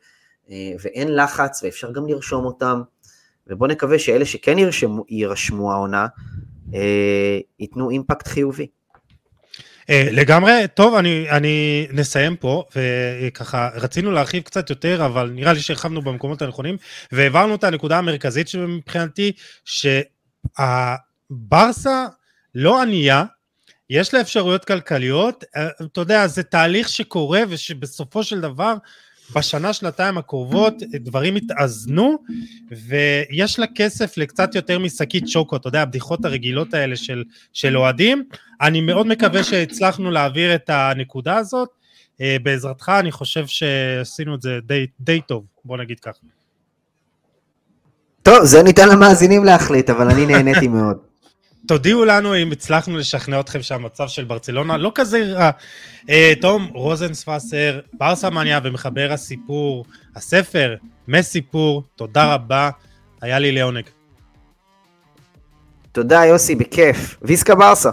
[0.50, 2.82] אה, ואין לחץ ואפשר גם לרשום אותם,
[3.46, 6.06] ובואו נקווה שאלה שכן ירשמו, יירשמו העונה,
[6.74, 8.66] אה, ייתנו אימפקט חיובי.
[9.90, 15.60] אה, לגמרי, טוב, אני, אני נסיים פה, וככה, רצינו להרחיב קצת יותר, אבל נראה לי
[15.60, 16.76] שהרחבנו במקומות הנכונים,
[17.12, 19.32] והעברנו את הנקודה המרכזית מבחינתי,
[21.30, 22.06] שהברסה
[22.54, 23.24] לא ענייה,
[23.90, 28.74] יש לה אפשרויות כלכליות, אה, אתה יודע, זה תהליך שקורה ושבסופו של דבר
[29.34, 32.18] בשנה, שנתיים הקרובות דברים יתאזנו
[32.70, 38.24] ויש לה כסף לקצת יותר משקית שוקו, אתה יודע, הבדיחות הרגילות האלה של, של אוהדים.
[38.60, 41.68] אני מאוד מקווה שהצלחנו להעביר את הנקודה הזאת.
[42.20, 46.18] אה, בעזרתך אני חושב שעשינו את זה די, די טוב, בוא נגיד ככה.
[48.22, 50.98] טוב, זה ניתן למאזינים להחליט, אבל אני נהניתי מאוד.
[51.70, 55.50] תודיעו לנו אם הצלחנו לשכנע אתכם שהמצב של ברצלונה לא כזה רע.
[56.10, 59.84] אה, תום רוזנספסר, ברסה מניה ומחבר הסיפור,
[60.16, 60.76] הספר,
[61.08, 62.70] מסיפור, תודה רבה,
[63.20, 63.84] היה לי לעונג.
[65.92, 67.16] תודה יוסי, בכיף.
[67.22, 67.90] ויסקה ברסה.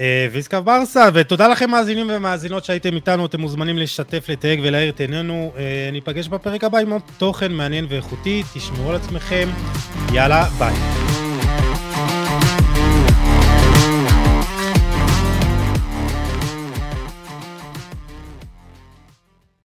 [0.00, 5.00] אה, ויסקה ברסה, ותודה לכם מאזינים ומאזינות שהייתם איתנו, אתם מוזמנים לשתף, לתייג ולהאיר את
[5.00, 5.52] עינינו.
[5.56, 9.48] אה, ניפגש בפרק הבא עם עוד תוכן מעניין ואיכותי, תשמעו על עצמכם,
[10.12, 11.13] יאללה, ביי.